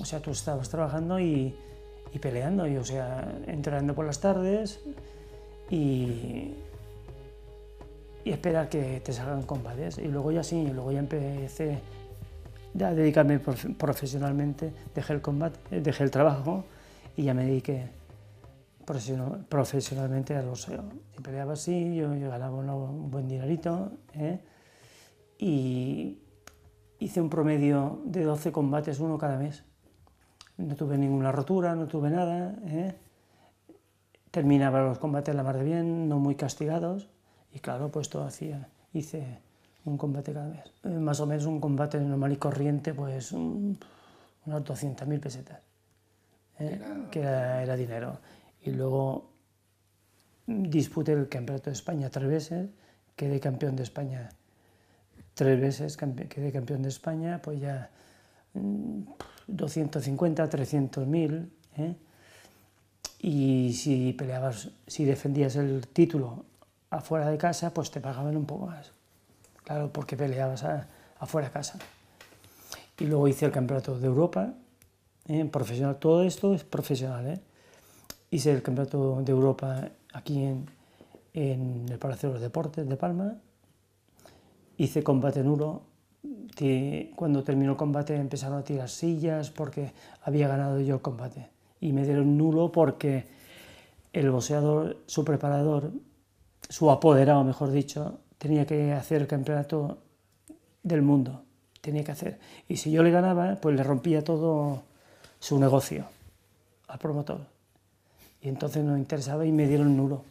[0.00, 1.54] o sea, tú estabas trabajando y,
[2.12, 4.80] y peleando, y, o sea, entrenando por las tardes
[5.70, 6.54] y,
[8.24, 9.98] y esperar que te salgan combates.
[9.98, 11.80] Y luego ya sí, luego ya empecé
[12.80, 16.64] a dedicarme profe- profesionalmente, dejé el combate, dejé el trabajo
[17.16, 17.88] y ya me dediqué
[18.86, 20.84] profesional- profesionalmente al boxeo.
[21.18, 24.40] Y peleaba así, yo, yo ganaba una- un buen dinerito ¿eh?
[25.38, 26.18] y
[27.04, 29.64] hice un promedio de 12 combates, uno cada mes.
[30.56, 32.54] No tuve ninguna rotura, no tuve nada.
[32.66, 32.94] ¿eh?
[34.30, 37.08] Terminaba los combates la mar de bien, no muy castigados.
[37.52, 39.38] Y claro, pues todo hacía, hice
[39.84, 40.72] un combate cada mes.
[40.84, 43.78] Eh, Más o menos un combate normal y corriente, pues un-
[44.46, 45.60] unas 200.000 pesetas,
[46.58, 46.80] ¿eh?
[47.10, 48.18] que era, era dinero.
[48.62, 49.30] Y luego
[50.46, 52.70] disputé el Campeonato de España tres veces,
[53.16, 54.30] quedé campeón de España
[55.34, 57.90] tres veces, campe- quedé campeón de España, pues ya
[58.54, 59.02] mm,
[59.46, 61.50] 250, 300 mil.
[61.76, 61.94] ¿eh?
[63.20, 66.44] Y si peleabas, si defendías el título
[66.90, 68.92] afuera de casa, pues te pagaban un poco más.
[69.64, 70.64] Claro, porque peleabas
[71.18, 71.78] afuera de casa.
[72.98, 74.52] Y luego hice el campeonato de Europa,
[75.28, 75.44] ¿eh?
[75.46, 75.96] profesional.
[75.96, 77.26] Todo esto es profesional.
[77.28, 77.40] ¿eh?
[78.30, 80.66] Hice el campeonato de Europa aquí en,
[81.32, 83.36] en el Palacio de los Deportes de Palma.
[84.82, 85.82] Hice combate nulo.
[87.14, 89.92] Cuando terminó el combate empezaron a tirar sillas porque
[90.22, 91.50] había ganado yo el combate.
[91.80, 93.26] Y me dieron nulo porque
[94.12, 95.92] el boxeador, su preparador,
[96.68, 99.98] su apoderado, mejor dicho, tenía que hacer el campeonato
[100.82, 101.44] del mundo.
[101.80, 102.40] Tenía que hacer.
[102.68, 104.82] Y si yo le ganaba, pues le rompía todo
[105.38, 106.06] su negocio
[106.88, 107.46] al promotor.
[108.40, 110.24] Y entonces no interesaba y me dieron nulo.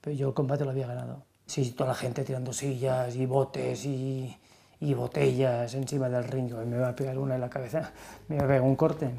[0.00, 1.24] Pero yo el combate lo había ganado.
[1.46, 4.36] Sí, toda la gente tirando sillas y botes y,
[4.80, 6.52] y botellas encima del ring.
[6.66, 7.92] Me va a pegar una en la cabeza,
[8.28, 9.10] me va a pegar un corte.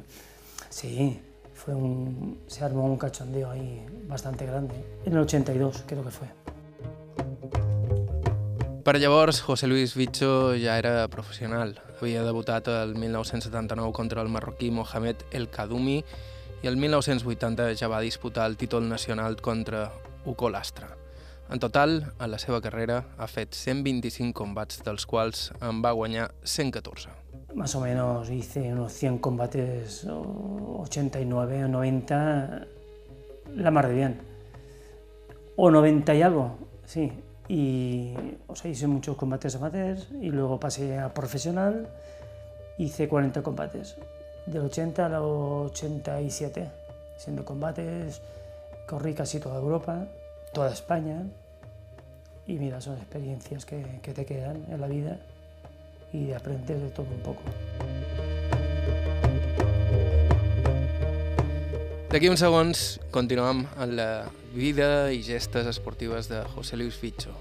[0.70, 1.22] Sí,
[1.54, 4.76] fue un, se armó un cachondeo ahí bastante grande.
[5.06, 6.28] En el 82 creo que fue.
[8.84, 11.80] Per llavors, José Luis Bicho ja era professional.
[11.98, 16.04] Havia debutat el 1979 contra el marroquí Mohamed El Kadoumi
[16.62, 19.92] i el 1980 ja va disputar el títol nacional contra
[20.26, 21.05] Uco Lastra.
[21.48, 26.32] En total, a la seva carrera ha fet 125 combats, dels quals en va guanyar
[26.42, 27.12] 114.
[27.54, 32.68] Más o menos hice unos 100 combates, o 89 o 90,
[33.56, 34.22] la mar de bien.
[35.56, 37.12] O 90 y algo, sí.
[37.48, 38.16] Y,
[38.48, 41.88] o sea, hice muchos combates amateurs y luego pasé a profesional.
[42.80, 43.96] Hice 40 combates,
[44.48, 46.72] del 80 al 87,
[47.18, 48.22] siendo combates.
[48.88, 50.08] Corrí casi toda Europa,
[50.56, 51.28] toda España.
[52.48, 55.20] Y mira, son experiencias que, que te quedan en la vida
[56.12, 57.44] y de aprender de todo un poco.
[62.16, 67.34] D'aquí uns segons continuem amb la vida i gestes esportives de José Luis Ficho,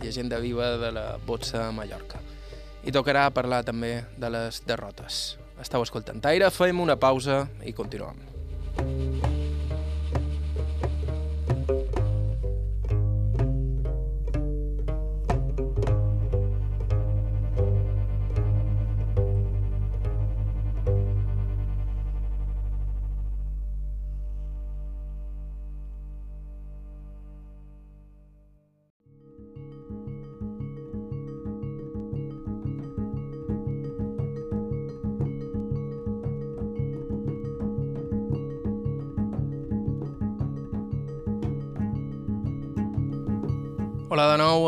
[0.00, 2.22] llegenda viva de la boxa a Mallorca.
[2.88, 5.36] I tocarà parlar també de les derrotes.
[5.60, 8.24] Estau escoltant Aire, fem una pausa i continuem.
[8.80, 9.33] Hola de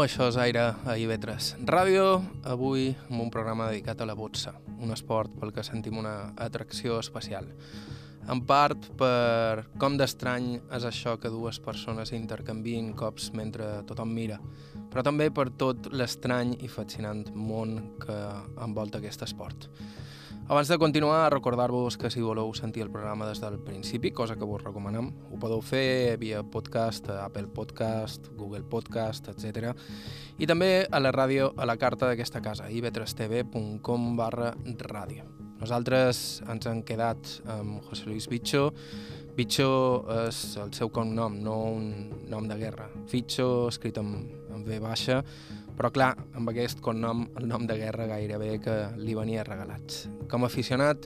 [0.06, 2.04] això és Aire a IB3 Ràdio,
[2.46, 7.00] avui amb un programa dedicat a la boxa, un esport pel que sentim una atracció
[7.02, 7.48] especial.
[8.30, 10.46] En part per com d'estrany
[10.78, 14.38] és això que dues persones intercanvien cops mentre tothom mira,
[14.92, 18.18] però també per tot l'estrany i fascinant món que
[18.62, 19.70] envolta aquest esport.
[20.48, 24.46] Abans de continuar, recordar-vos que si voleu sentir el programa des del principi, cosa que
[24.46, 29.72] vos recomanem, ho podeu fer via podcast, Apple Podcast, Google Podcast, etc.
[30.38, 34.52] I també a la ràdio, a la carta d'aquesta casa, ib3tv.com barra
[34.86, 35.26] ràdio.
[35.58, 38.68] Nosaltres ens hem quedat amb José Luis Bicho.
[39.34, 39.68] Bicho
[40.28, 41.90] és el seu cognom, no un
[42.30, 42.86] nom de guerra.
[43.10, 45.24] Ficho, escrit amb, amb V baixa,
[45.76, 50.06] Però clar, amb aquest cognom, el nom de guerra gairebé que li venia regalats.
[50.30, 51.04] Com a aficionat,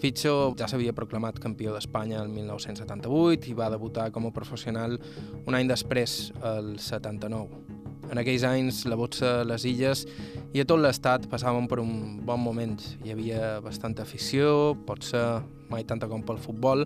[0.00, 4.98] Fitxo ja s'havia proclamat campió d'Espanya el 1978 i va debutar com a professional
[5.44, 7.78] un any després, el 79.
[8.10, 10.02] En aquells anys, la Botsa, les Illes
[10.50, 12.80] i a tot l'estat passaven per un bon moment.
[13.04, 15.22] Hi havia bastanta afició, potser
[15.70, 16.84] mai tanta com pel futbol,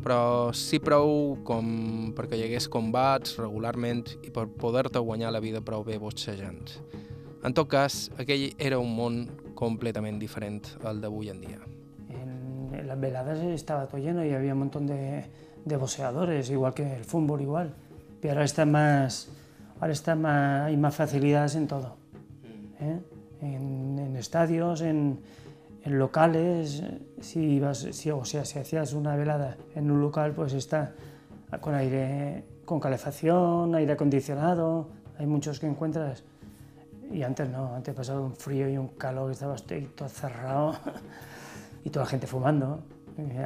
[0.00, 5.60] però sí prou com perquè hi hagués combats regularment i per poder-te guanyar la vida
[5.60, 6.70] prou bé boxejant.
[7.44, 9.22] En tot cas, aquell era un món
[9.56, 11.60] completament diferent al d'avui en dia.
[12.08, 15.24] En, las veladas estaba todo lleno y había un montón de,
[15.64, 17.74] de boxeadores, igual que el fútbol igual.
[18.20, 19.28] Pero ahora está más,
[19.80, 21.96] ahora está más, hay más facilidades en todo.
[22.80, 23.00] ¿eh?
[23.40, 25.20] En, en estadios, en,
[25.82, 26.82] en locales,
[27.20, 30.92] si ibas, si, o sea, si hacías una velada en un local, pues está
[31.60, 36.22] con aire, con calefacción, aire acondicionado, hay muchos que encuentras.
[37.10, 40.74] Y antes no, antes pasaba un frío y un calor, estabas todo cerrado
[41.84, 42.80] y toda la gente fumando.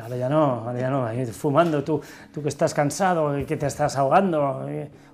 [0.01, 2.01] Ahora ya no, ahora ya no, fumando, tú,
[2.33, 4.67] tú que estás cansado y que te estás ahogando.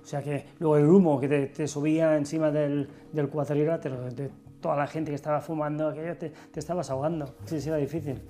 [0.03, 4.29] O sea que luego el humo que te, te subía encima del, del cuadrilátero, de
[4.61, 7.35] toda la gente que estaba fumando, aquello te, estabas ahogando.
[7.45, 8.21] Sí, sí, era difícil.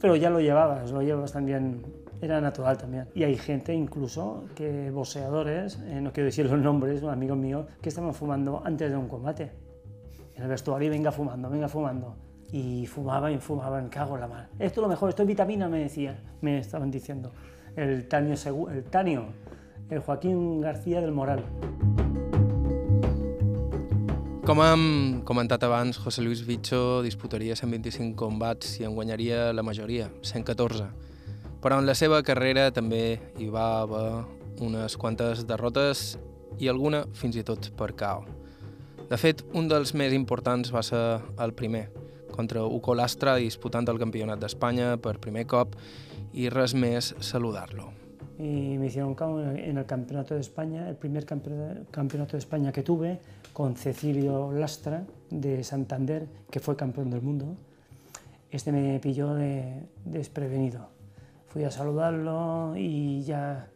[0.00, 1.82] Pero ya lo llevabas, lo llevas también,
[2.20, 3.08] era natural también.
[3.14, 7.66] Y hay gente incluso, que boxeadores, eh, no quiero decir los nombres, un amigo mío,
[7.80, 9.52] que estaban fumando antes de un combate.
[10.34, 12.16] En el vestuario, venga fumando, venga fumando.
[12.50, 14.48] Y fumaban y fumaban, cago en la mar.
[14.58, 17.32] Esto es lo mejor, esto es vitamina, me decía, me estaban diciendo.
[17.76, 18.34] El Tanio,
[18.70, 19.26] el Tanio,
[19.90, 21.44] el Joaquín García del Moral.
[24.48, 24.82] Com hem
[25.28, 30.86] comentat abans, José Luis Bicho disputaria 125 combats i en guanyaria la majoria, 114.
[31.60, 34.06] Però en la seva carrera també hi va haver
[34.64, 36.16] unes quantes derrotes
[36.56, 38.24] i alguna fins i tot per KO.
[39.12, 41.04] De fet, un dels més importants va ser
[41.36, 41.90] el primer,
[42.32, 45.76] contra Uco Lastra disputant el campionat d'Espanya per primer cop
[46.32, 47.92] i res més saludar-lo.
[48.38, 49.16] y me hicieron
[49.58, 53.18] en el Campeonato de España, el primer Campeonato de España que tuve,
[53.58, 57.56] con Cecilio Lastra de Santander, que fue campeón del mundo.
[58.52, 60.90] Este me pilló de, desprevenido.
[61.48, 63.68] Fui a saludarlo y ya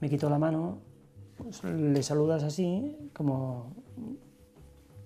[0.00, 0.78] me quitó la mano.
[1.36, 3.74] Pues le saludas así, como,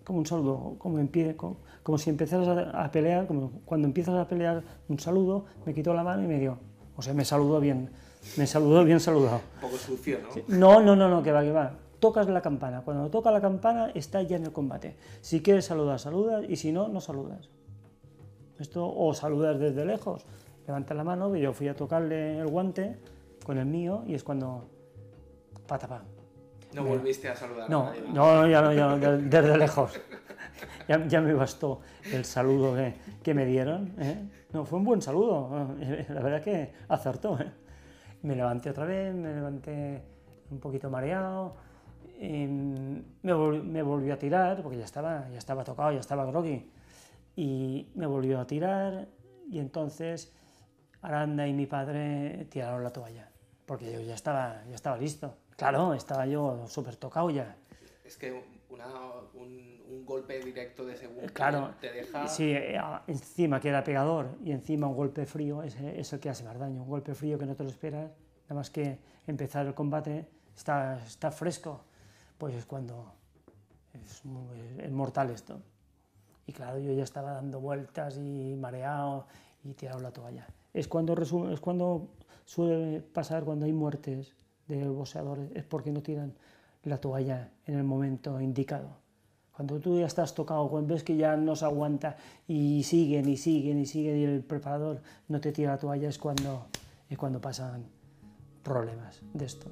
[0.04, 3.88] como un saludo, como, en pie, como, como si empezaras a, a, pelear, como cuando
[3.88, 6.58] empiezas a pelear un saludo, me quitó la mano y me dio.
[6.96, 7.90] O sea, me saludó bien
[8.36, 9.40] me saludó bien saludado.
[9.56, 10.58] Un poco sucio, ¿no?
[10.58, 11.72] No, no, no, no, que va, que va.
[12.06, 12.82] Tocas la campana.
[12.82, 14.96] Cuando toca la campana, está ya en el combate.
[15.22, 17.50] Si quieres saludar, saludas, y si no, no saludas.
[18.60, 20.24] Esto, o saludas desde lejos,
[20.68, 22.96] levantas la mano, yo fui a tocarle el guante
[23.44, 24.68] con el mío, y es cuando.
[25.66, 26.04] Patapá.
[26.74, 27.68] ¿No volviste a saludar?
[27.68, 30.00] No, no, ya no, ya no, desde lejos.
[30.86, 31.80] Ya, ya, me bastó
[32.12, 33.94] el saludo que, que me dieron.
[33.98, 34.28] ¿eh?
[34.52, 35.74] No, fue un buen saludo.
[36.08, 37.36] La verdad que acertó.
[37.40, 37.50] ¿eh?
[38.22, 40.02] Me levanté otra vez, me levanté
[40.52, 41.56] un poquito mareado,
[42.18, 46.70] me, volvió, me, volvió a tirar, porque ya estaba, ya estaba tocado, ya estaba groggy,
[47.36, 49.08] y me volvió a tirar,
[49.50, 50.34] y entonces
[51.02, 53.28] Aranda y mi padre tiraron la toalla,
[53.64, 55.36] porque yo ya estaba, ya estaba listo.
[55.56, 57.56] Claro, estaba yo súper tocado ya.
[58.04, 58.86] Es que una,
[59.34, 62.28] un, un, golpe directo de segundo claro, te deja...
[62.28, 62.54] Sí,
[63.06, 66.58] encima que era pegador y encima un golpe frío es, es, el que hace más
[66.58, 66.82] daño.
[66.82, 68.10] Un golpe frío que no te lo esperas,
[68.44, 71.84] nada más que empezar el combate, está, está fresco,
[72.38, 73.12] pues es cuando
[73.94, 74.24] es,
[74.90, 75.60] mortal esto.
[76.46, 79.26] Y claro, yo ya estaba dando vueltas y mareado
[79.64, 80.46] y tirado la toalla.
[80.72, 82.08] Es cuando, resume, es cuando
[82.44, 84.32] suele pasar cuando hay muertes
[84.68, 86.34] de boxeadores, es porque no tiran
[86.84, 88.88] la toalla en el momento indicado.
[89.52, 92.16] Cuando tú ya estás tocado, cuando ves que ya no se aguanta
[92.46, 96.18] y siguen y siguen y siguen y el preparador no te tira la toalla, es
[96.18, 96.66] cuando,
[97.08, 97.86] es cuando pasan
[98.62, 99.68] problemes d'esto.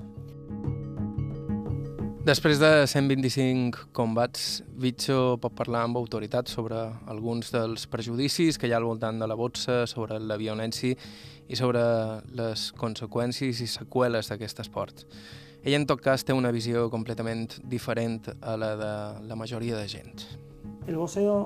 [2.24, 6.78] Després de 125 combats, Vitxo pot parlar amb autoritat sobre
[7.12, 10.96] alguns dels prejudicis que hi ha al voltant de la boxa, sobre la violència
[11.52, 11.82] i sobre
[12.32, 15.02] les conseqüències i seqüeles d'aquest esport.
[15.60, 18.94] Ella, en tot cas, té una visió completament diferent a la de
[19.28, 20.24] la majoria de gent.
[20.86, 21.36] El boxeo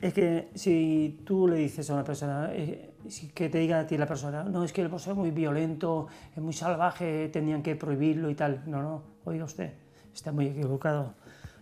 [0.00, 2.96] es que si tú le dices a una persona, eh,
[3.32, 6.08] que te diga a ti la persona, no, es que el boxeo es muy violento,
[6.34, 8.64] es muy salvaje, tenían que prohibirlo y tal.
[8.66, 9.70] No, no, oiga usted,
[10.20, 11.14] está muy equivocado,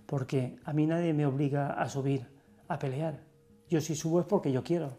[0.05, 2.27] porque a mí nadie me obliga a subir
[2.67, 3.21] a pelear.
[3.71, 4.97] Yo si subo es porque yo quiero.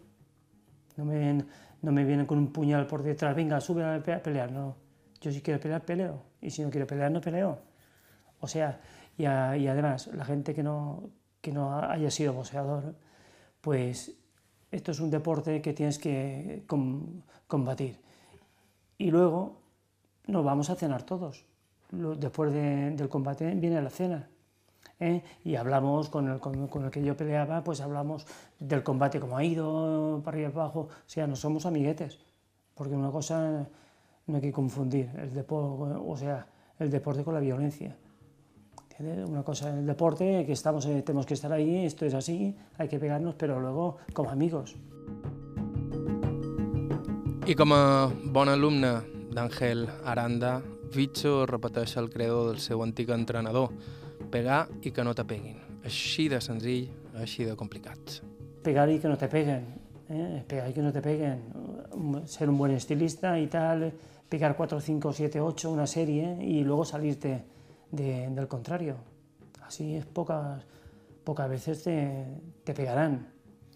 [0.95, 1.43] No me,
[1.81, 4.77] no me vienen con un puñal por detrás, venga, sube a pelear, no.
[5.19, 7.59] Yo si quiero pelear, peleo, y si no quiero pelear, no peleo.
[8.39, 8.79] O sea,
[9.17, 11.09] Y, además, la gente que no,
[11.41, 12.95] que no haya sido boxeador,
[13.59, 14.15] pues
[14.71, 16.63] esto es un deporte que tienes que
[17.47, 17.99] combatir.
[18.97, 19.59] Y luego
[20.27, 21.48] nos vamos a cenar todos.
[21.91, 24.29] Después del combate viene la cena.
[24.99, 25.23] ¿eh?
[25.43, 28.25] Y hablamos con el, con, el, que yo peleaba, pues hablamos
[28.59, 30.81] del combate, cómo ha ido, para arriba y abajo.
[30.81, 32.19] O sea, no somos amiguetes.
[32.75, 33.67] Porque una cosa
[34.27, 37.95] no hay que confundir, el deporte, o sea, el deporte con la violencia.
[38.99, 42.89] Una cosa el deporte, que estamos, eh, tenemos que estar ahí, esto es así, hay
[42.89, 44.75] que pegarnos, pero luego como amigos.
[47.47, 48.91] I com a bon alumne
[49.33, 50.61] d'Àngel Aranda,
[50.95, 53.69] Vitxo repeteix el credo del seu antic entrenador,
[54.33, 55.59] pegar i que no te peguin.
[55.85, 56.89] Així de senzill,
[57.21, 58.19] així de complicat.
[58.65, 59.67] Pegar i que no te peguen,
[60.09, 60.43] eh?
[60.47, 61.43] pegar y que no te peguen,
[62.25, 63.93] ser un buen estilista y tal,
[64.27, 67.43] pegar 4, 5, 7, 8, una serie y luego salirte
[67.91, 68.97] de, del contrario.
[69.61, 70.63] Así es, pocas,
[71.23, 72.25] pocas veces te,
[72.63, 73.27] te pegarán,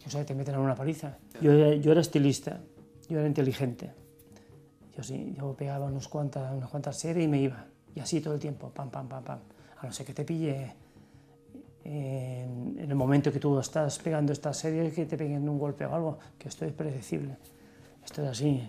[0.05, 1.17] o sea, te meterán una paliza.
[1.41, 2.59] Yo, yo era estilista,
[3.07, 4.02] yo era inteligente.
[4.95, 7.65] Yo yo pegaba unos cuantas, unas cuantas series y me iba.
[7.95, 9.39] Y así todo el tiempo, pam, pam, pam, pam.
[9.79, 10.73] A no ser que te pille
[11.83, 15.85] en, en el momento que tú estás pegando estas series, que te peguen un golpe
[15.85, 17.37] o algo, que esto es predecible.
[18.03, 18.63] Esto es así.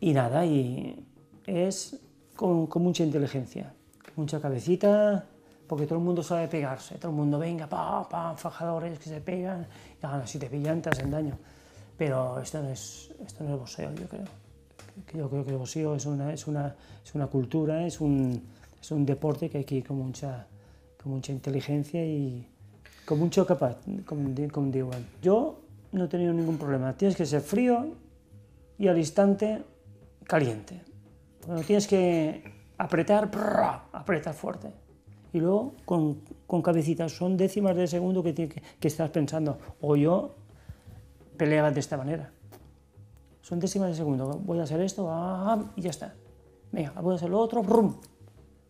[0.00, 1.04] Y nada, y
[1.46, 1.98] es
[2.34, 3.72] con, con mucha inteligencia
[4.16, 5.24] mucha cabecita,
[5.66, 9.20] porque todo el mundo sabe pegarse, todo el mundo venga, pa, pa, fajadores que se
[9.20, 9.66] pegan,
[10.02, 11.38] y si te pillan te hacen daño.
[11.96, 14.45] Pero esto no es, esto no es boxeo, yo creo.
[15.14, 16.74] Yo creo que el boxeo es una, es una,
[17.04, 18.42] es una cultura, es un,
[18.80, 20.46] es un deporte que hay que ir con mucha,
[21.02, 22.46] con mucha inteligencia y
[23.04, 24.90] con mucho capaz, como, como digo.
[25.22, 25.60] Yo
[25.92, 26.96] no he tenido ningún problema.
[26.96, 27.94] Tienes que ser frío
[28.78, 29.62] y al instante
[30.24, 30.82] caliente.
[31.46, 32.42] Bueno, tienes que
[32.78, 33.30] apretar,
[33.92, 34.70] apretar fuerte.
[35.32, 39.58] Y luego con, con cabecitas, son décimas de segundo que, que, estás pensando.
[39.80, 40.34] O yo
[41.36, 42.30] peleaba de esta manera.
[43.46, 44.40] Son décimas de segundo.
[44.44, 46.16] Voy a hacer esto ah, y ya está.
[46.72, 47.62] Venga, voy a hacer lo otro.
[47.62, 47.94] Brum.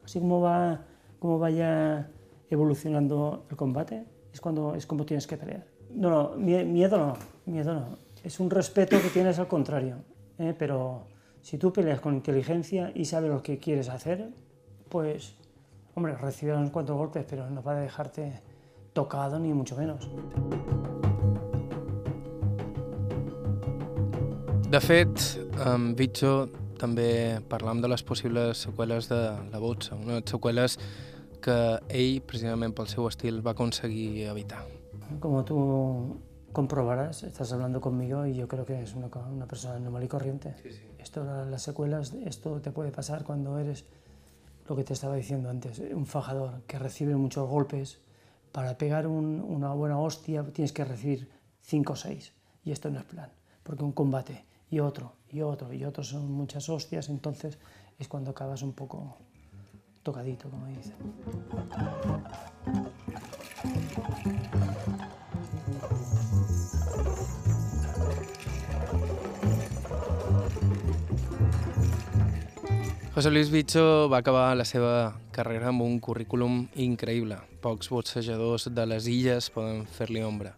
[0.04, 0.84] Así como va,
[1.18, 2.10] como vaya
[2.50, 5.66] evolucionando el combate, es, cuando, es como tienes que pelear.
[5.88, 7.14] No, no, miedo no,
[7.46, 7.96] miedo no.
[8.22, 9.96] Es un respeto que tienes al contrario.
[10.38, 10.54] ¿eh?
[10.58, 11.06] Pero
[11.40, 14.28] si tú peleas con inteligencia y sabes lo que quieres hacer,
[14.90, 15.36] pues,
[15.94, 18.42] hombre, recibirás unos cuantos golpes, pero no va a dejarte
[18.92, 20.06] tocado ni mucho menos.
[24.76, 25.22] De fet,
[25.64, 30.74] amb Vitxo també parlam de les possibles seqüeles de la boxa, unes seqüeles
[31.40, 31.54] que
[31.88, 34.58] ell, precisament pel seu estil, va aconseguir evitar.
[35.22, 35.56] Com tu
[36.52, 40.54] comprobarás, estás hablando conmigo y yo creo que es una, una persona normal y corriente.
[40.62, 40.82] Sí, sí.
[40.98, 43.86] Esto, las secuelas, esto te puede pasar cuando eres,
[44.68, 47.98] lo que te estaba diciendo antes, un fajador que recibe muchos golpes.
[48.52, 51.30] Para pegar un, una buena hostia tienes que recibir
[51.62, 52.32] 5 o 6
[52.66, 53.30] y esto no es plan,
[53.62, 57.58] porque un combate y otro y otro y otro son muchas hostias, entonces
[57.98, 59.16] es cuando acabas un poco
[60.02, 60.94] tocadito, como dicen.
[73.14, 77.38] José Luis Bicho va acabar la seva carrera amb un currículum increïble.
[77.64, 80.52] Pocs boxejadors de les illes poden fer-li ombra.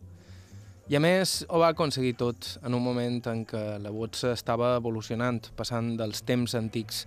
[0.88, 4.70] I a més, ho va aconseguir tot en un moment en què la boxa estava
[4.78, 7.02] evolucionant, passant dels temps antics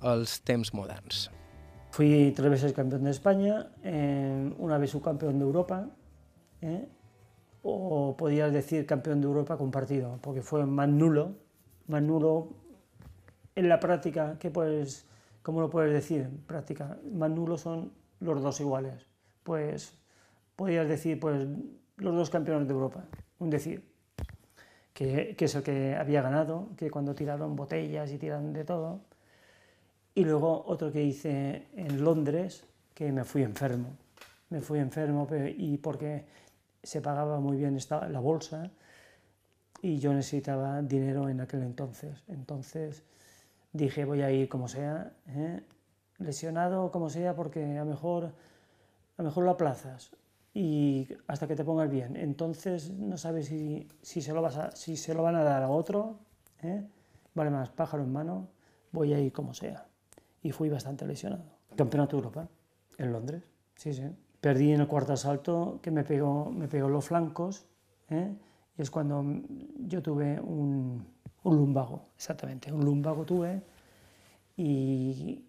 [0.00, 1.26] als temps moderns.
[1.92, 5.90] Fui tres veces campeón de España, eh, una vez subcampeón de Europa,
[6.62, 6.88] eh,
[7.60, 11.36] o podías decir campeón de Europa compartido, porque fue más nulo,
[11.86, 12.48] más nulo
[13.56, 15.04] en la práctica, ¿qué puedes,
[15.42, 16.22] ¿cómo lo puedes decir?
[16.22, 19.04] En práctica, más nulos son los dos iguales.
[19.42, 19.92] Pues
[20.56, 21.46] podrías decir, pues
[21.98, 23.04] los dos campeones de Europa,
[23.38, 23.82] un decir,
[24.92, 29.00] que, que es el que había ganado, que cuando tiraron botellas y tiran de todo.
[30.14, 33.96] Y luego otro que hice en Londres, que me fui enfermo.
[34.50, 36.24] Me fui enfermo y porque
[36.82, 38.70] se pagaba muy bien esta, la bolsa
[39.82, 42.24] y yo necesitaba dinero en aquel entonces.
[42.28, 43.02] Entonces
[43.72, 45.62] dije voy a ir como sea, ¿eh?
[46.18, 48.32] lesionado como sea, porque a mejor,
[49.18, 50.10] a mejor lo aplazas
[50.54, 52.16] y hasta que te pongas bien.
[52.16, 55.62] Entonces no sabes si, si, se, lo vas a, si se lo van a dar
[55.62, 56.18] a otro,
[56.62, 56.84] ¿eh?
[57.34, 58.48] vale más pájaro en mano,
[58.92, 59.86] voy a ir como sea.
[60.42, 61.44] Y fui bastante lesionado.
[61.76, 62.48] Campeonato de Europa,
[62.96, 63.42] en Londres,
[63.76, 64.04] sí, sí.
[64.40, 67.66] Perdí en el cuarto asalto que me pegó, me pegó los flancos,
[68.10, 68.34] ¿eh?
[68.76, 69.24] y es cuando
[69.78, 71.04] yo tuve un,
[71.42, 72.72] un lumbago, exactamente.
[72.72, 73.62] Un lumbago tuve
[74.56, 75.44] y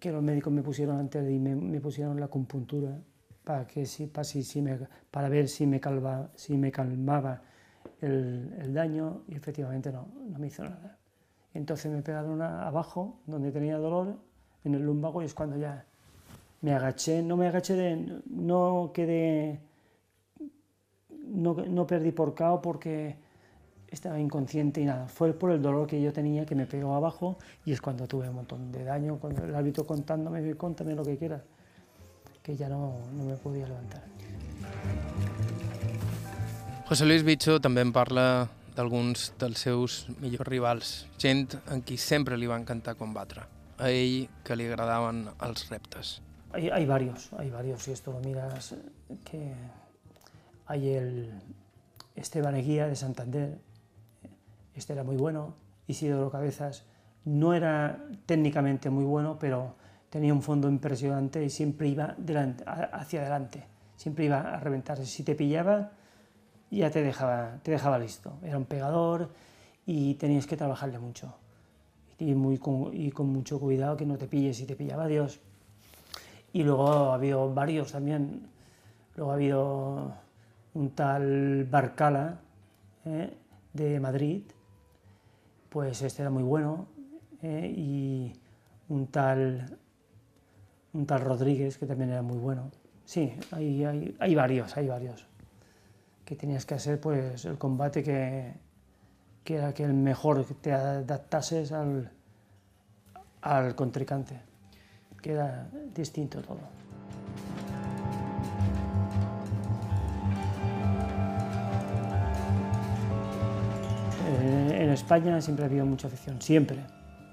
[0.00, 2.98] que los médicos me pusieron antes de irme, me pusieron la acupuntura
[3.46, 4.76] para, que, si, para, si, si me,
[5.08, 7.42] para ver si me, calva, si me calmaba
[8.00, 10.98] el, el, daño y efectivamente no, no me hizo nada.
[11.54, 14.16] Entonces me pegaron abajo, donde tenía dolor,
[14.64, 15.86] en el lumbago, y es cuando ya
[16.60, 19.60] me agaché, no me agaché de, no quedé,
[21.28, 23.14] no, no perdí por cao porque
[23.86, 27.38] estaba inconsciente y nada, fue por el dolor que yo tenía que me pegó abajo
[27.64, 31.16] y es cuando tuve un montón de daño, cuando el árbitro contándome, contame lo que
[31.16, 31.42] quieras,
[32.46, 34.04] que ya no, no me podía levantar.
[36.86, 42.38] José Luis Bicho també en parla d'alguns dels seus millors rivals, gent en qui sempre
[42.38, 43.42] li va encantar combatre,
[43.82, 46.20] a ell que li agradaven els reptes.
[46.52, 48.76] Hay, hay varios, hay varios, si esto lo miras,
[49.26, 49.42] que
[50.66, 51.32] hay el
[52.14, 53.58] Esteban Eguía de Santander,
[54.76, 55.56] este era muy bueno,
[55.88, 56.84] Isidoro Cabezas
[57.24, 59.74] no era técnicamente muy bueno, pero
[60.16, 62.16] tenía un fondo impresionante y siempre iba
[62.90, 63.64] hacia adelante,
[63.96, 65.04] siempre iba a reventarse.
[65.04, 65.92] Si te pillaba,
[66.70, 68.32] ya te dejaba, te dejaba listo.
[68.42, 69.28] Era un pegador
[69.84, 71.34] y tenías que trabajarle mucho.
[72.18, 75.38] Y, muy con, y con mucho cuidado que no te pilles, si te pillaba Dios.
[76.54, 78.48] Y luego ha habido varios también.
[79.16, 80.14] Luego ha habido
[80.72, 82.38] un tal Barcala
[83.04, 83.36] ¿eh?
[83.74, 84.44] de Madrid,
[85.68, 86.86] pues este era muy bueno,
[87.42, 87.70] ¿eh?
[87.76, 88.32] y
[88.88, 89.78] un tal,
[90.96, 92.70] un tal Rodríguez que también era muy bueno.
[93.04, 93.84] Sí, hay,
[94.18, 95.26] hay, varios, hay varios
[96.24, 98.54] que tenías que hacer pues el combate que,
[99.44, 102.10] que era que el mejor que te adaptases al,
[103.42, 104.40] al contrincante,
[105.22, 106.58] que era distinto todo.
[114.28, 116.78] En España siempre ha habido mucha afición, siempre,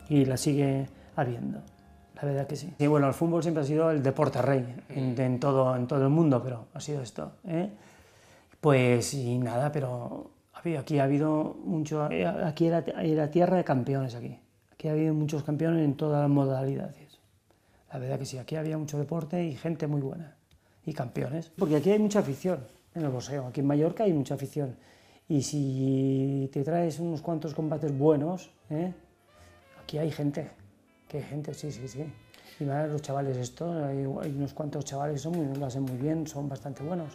[0.10, 1.62] y la sigue habiendo,
[2.24, 2.74] la verdad que sí.
[2.80, 6.04] Y bueno, el fútbol siempre ha sido el deporte rey en, en todo, en todo
[6.04, 7.34] el mundo, pero ha sido esto.
[7.46, 7.70] ¿eh?
[8.62, 10.32] Pues y nada, pero
[10.80, 14.40] aquí ha habido mucho, aquí era, era, tierra de campeones aquí.
[14.72, 17.20] Aquí ha habido muchos campeones en todas las modalidades.
[17.92, 20.38] La verdad que sí, aquí había mucho deporte y gente muy buena.
[20.86, 21.50] Y campeones.
[21.50, 22.60] Porque aquí hay mucha afición
[22.96, 23.48] en el boxeo.
[23.48, 24.78] Aquí en Mallorca hay mucha afición.
[25.28, 28.94] Y si te traes unos cuantos combates buenos, ¿eh?
[29.84, 30.63] aquí hay gente.
[31.14, 32.06] Hay gente, sí, sí, sí.
[32.60, 35.98] Y más los chavales estos, hay, hay unos cuantos chavales son muy, lo hacen muy
[35.98, 37.14] bien, son bastante buenos.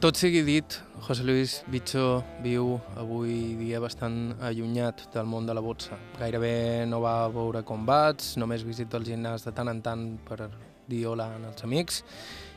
[0.00, 5.60] Tot sigui dit, José Luis Bicho viu avui dia bastant allunyat del món de la
[5.60, 5.96] boxa.
[6.18, 10.50] Gairebé no va veure combats, només visita el gimnàs de tant en tant per
[10.88, 12.02] dir hola als amics,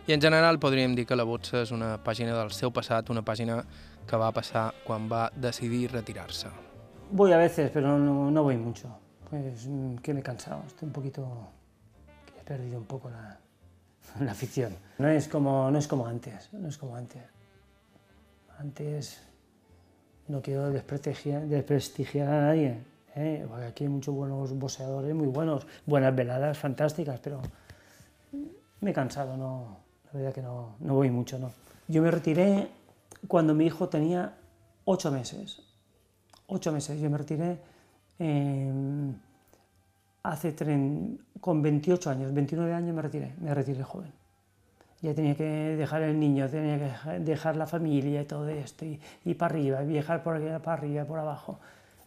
[0.07, 3.23] i en general podríem dir que la boxa és una pàgina del seu passat, una
[3.23, 3.65] pàgina
[4.07, 6.72] que va passar quan va decidir retirar-se.
[7.15, 8.89] Voy a veces, pero no, no voy mucho.
[9.29, 9.69] Pues
[10.01, 11.47] que me he cansado, estoy un poquito...
[12.25, 13.37] que he perdido un poco la,
[14.25, 14.75] la afición.
[14.97, 17.21] No es, como, no es como antes, no es como antes.
[18.57, 19.21] Antes
[20.27, 22.79] no quiero desprestigiar, desprestigiar a nadie,
[23.15, 23.45] ¿eh?
[23.47, 27.41] porque aquí hay muchos buenos boxeadores, muy buenos, buenas veladas fantásticas, pero
[28.81, 31.37] me he cansado, no, la verdad que no, no voy mucho.
[31.37, 31.51] No.
[31.87, 32.69] Yo me retiré
[33.27, 34.33] cuando mi hijo tenía
[34.85, 35.61] ocho meses,
[36.53, 37.59] ocho meses, yo me retiré
[38.19, 38.71] eh,
[40.23, 44.11] hace tren, con 28 años, 29 años me retiré, me retiré joven.
[45.01, 48.99] Ya tenía que dejar el niño, tenía que dejar la familia y todo esto, y,
[49.25, 51.59] y para arriba, y viajar por aquí, para arriba, por abajo.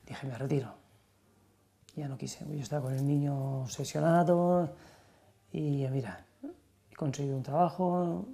[0.07, 0.75] Dije, me retiro.
[1.95, 4.71] Ya no quise, yo estaba con el niño obsesionado
[5.51, 6.27] y mira,
[6.91, 8.27] he conseguido un trabajo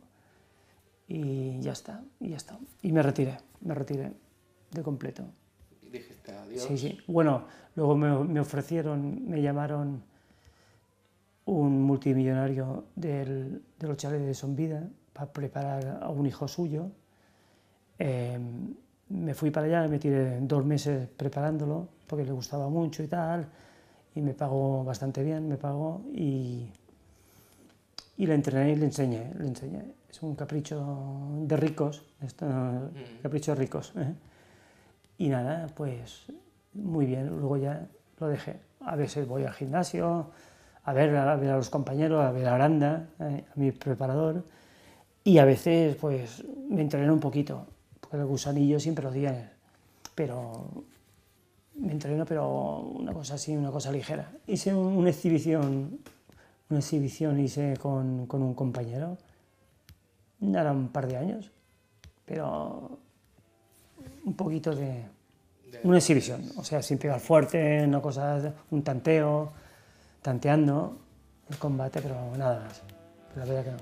[1.06, 2.58] y ya está, y ya está.
[2.82, 4.12] Y me retiré, me retiré
[4.72, 5.24] de completo.
[5.92, 6.62] Dijiste adiós.
[6.62, 6.98] Sí, sí.
[7.06, 7.44] Bueno,
[7.76, 10.02] luego me, me ofrecieron, me llamaron
[11.44, 16.90] un multimillonario del, de los chalets de Sonvida para preparar a un hijo suyo.
[17.98, 18.38] Eh,
[19.10, 23.46] me fui para allá, me tiré dos meses preparándolo porque le gustaba mucho y tal,
[24.14, 26.68] y me pagó bastante bien, me pagó y,
[28.16, 29.82] y le entrené y le enseñé, le enseñé.
[30.10, 33.22] Es un capricho de ricos, esto, Mm.
[33.22, 33.92] capricho de ricos.
[33.96, 34.14] ¿eh?
[35.22, 36.24] Y nada, pues
[36.74, 37.86] muy bien, luego ya
[38.18, 38.56] lo dejé.
[38.80, 40.32] A veces voy al gimnasio,
[40.82, 44.42] a ver, a ver a los compañeros, a ver a Aranda, eh, a mi preparador,
[45.22, 47.68] y a veces pues me entreno un poquito,
[48.00, 49.48] porque el gusanillo siempre lo tiene,
[50.16, 50.66] pero
[51.76, 54.28] me entreno, pero una cosa así, una cosa ligera.
[54.48, 56.00] Hice un- una exhibición,
[56.68, 59.18] una exhibición hice con, con un compañero,
[60.40, 61.52] era un par de años,
[62.26, 62.98] pero
[64.24, 65.04] un poquito de,
[65.84, 69.52] Una exhibición, o sea, sin pegar fuerte, una cosa, un tanteo,
[70.20, 70.98] tanteando
[71.48, 72.82] el combate, pero nada más.
[73.34, 73.78] La verdad que no.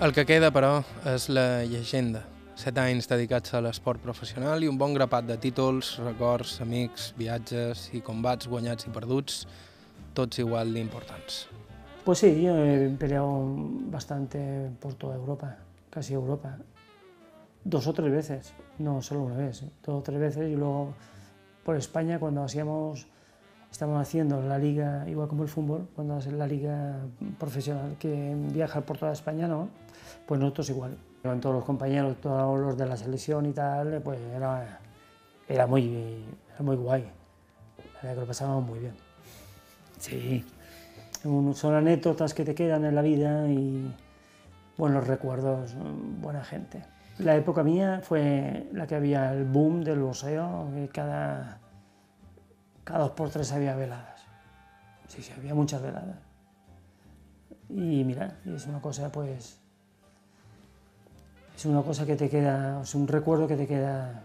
[0.00, 2.22] El que queda, però, és la llegenda.
[2.58, 7.88] Set anys dedicats a l'esport professional i un bon grapat de títols, records, amics, viatges
[7.94, 9.42] i combats guanyats i perduts,
[10.14, 11.48] tots igual d'importants.
[12.04, 13.42] Pues sí, yo he peleado
[13.90, 15.56] bastante por toda Europa,
[15.90, 16.56] casi Europa.
[17.68, 19.70] Dos o tres veces, no solo una vez, ¿eh?
[19.84, 20.94] dos o tres veces y luego
[21.62, 23.06] por España cuando hacíamos,
[23.70, 26.96] estábamos haciendo la liga, igual como el fútbol, cuando haces la liga
[27.38, 29.68] profesional que viaja por toda España, ¿no?
[30.26, 30.96] Pues nosotros igual.
[31.22, 34.80] Con todos los compañeros, todos los de la selección y tal, pues era,
[35.46, 37.04] era, muy, era muy guay.
[37.96, 38.94] Verdad que lo pasábamos muy bien.
[39.98, 40.42] Sí,
[41.52, 43.94] son anécdotas que te quedan en la vida y
[44.78, 45.76] buenos recuerdos,
[46.22, 46.82] buena gente.
[47.18, 51.58] La época mía fue la que había el boom del boxeo, que cada,
[52.84, 54.22] cada dos por tres había veladas.
[55.08, 56.18] Sí, sí, había muchas veladas.
[57.70, 59.58] Y mira, es una cosa pues...
[61.56, 64.22] Es una cosa que te queda, es un recuerdo que te queda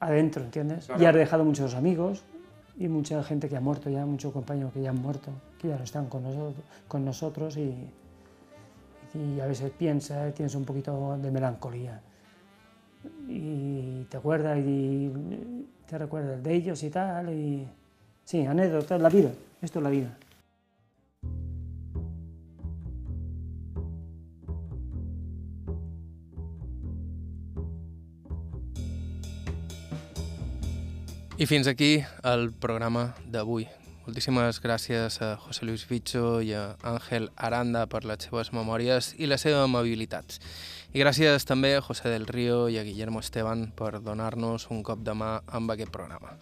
[0.00, 0.88] adentro, ¿entiendes?
[0.98, 2.24] Y has dejado muchos amigos
[2.76, 5.76] y mucha gente que ha muerto ya, muchos compañeros que ya han muerto, que ya
[5.76, 7.88] no están con nosotros, con nosotros y,
[9.14, 12.00] y a veces piensas, tienes un poquito de melancolía
[13.28, 15.10] y te acuerdas y
[15.86, 17.66] te recuerdas de ellos y tal y
[18.24, 20.16] sí, anécdotas, la vida, esto es la vida.
[31.42, 33.66] I fins aquí el programa d'avui.
[34.02, 39.28] Moltíssimes gràcies a José Luis Bicho i a Àngel Aranda per les seves memòries i
[39.30, 40.40] la seva amabilitat.
[40.90, 45.06] I gràcies també a José del Río i a Guillermo Esteban per donar-nos un cop
[45.06, 46.34] de mà amb aquest programa.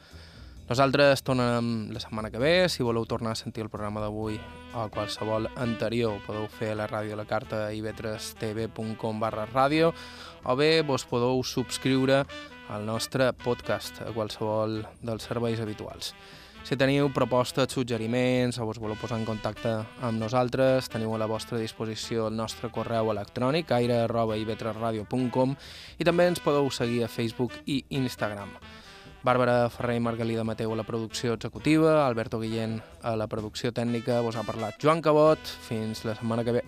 [0.70, 2.54] Nosaltres tornem la setmana que ve.
[2.72, 4.40] Si voleu tornar a sentir el programa d'avui
[4.72, 9.92] o qualsevol anterior, podeu fer a la ràdio a la carta ib3tv.com barra ràdio
[10.48, 12.22] o bé vos podeu subscriure
[12.72, 16.14] al nostre podcast a qualsevol dels serveis habituals.
[16.62, 19.72] Si teniu propostes, suggeriments o us voleu posar en contacte
[20.04, 25.56] amb nosaltres, teniu a la vostra disposició el nostre correu electrònic aire.ib3radio.com
[25.98, 28.52] i també ens podeu seguir a Facebook i Instagram.
[29.24, 34.20] Bàrbara Ferrer i Margalida Mateu a la producció executiva, Alberto Guillén a la producció tècnica,
[34.24, 36.64] vos ha parlat Joan Cabot, fins la setmana que ve.